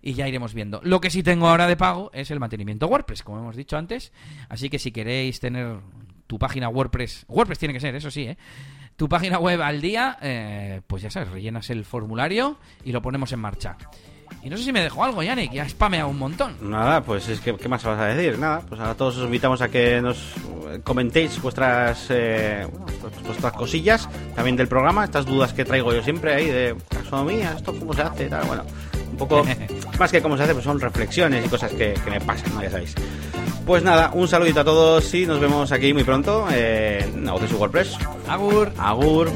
[0.06, 0.80] y ya iremos viendo.
[0.84, 4.12] Lo que sí tengo ahora de pago es el mantenimiento WordPress, como hemos dicho antes.
[4.48, 5.78] Así que si queréis tener
[6.28, 8.36] tu página WordPress, WordPress tiene que ser, eso sí, ¿eh?
[8.94, 13.32] Tu página web al día, eh, pues ya sabes, rellenas el formulario y lo ponemos
[13.32, 13.76] en marcha.
[14.42, 16.56] Y no sé si me dejó algo, Yannick, ya spameado un montón.
[16.62, 18.38] Nada, pues es que, ¿qué más vas a decir?
[18.38, 20.34] Nada, pues a todos os invitamos a que nos
[20.70, 26.02] eh, comentéis vuestras, eh, vuestras- vuestras cosillas también del programa, estas dudas que traigo yo
[26.02, 28.64] siempre ahí de taxonomía, esto cómo se hace, tal, bueno,
[29.10, 29.44] un poco
[29.98, 32.62] más que cómo se hace, pues son reflexiones y cosas que, que me pasan, ¿no?
[32.62, 32.94] ya sabéis.
[33.66, 37.98] Pues nada, un saludito a todos y nos vemos aquí muy pronto en y WordPress.
[38.28, 38.72] Agur.
[38.78, 39.32] Agur.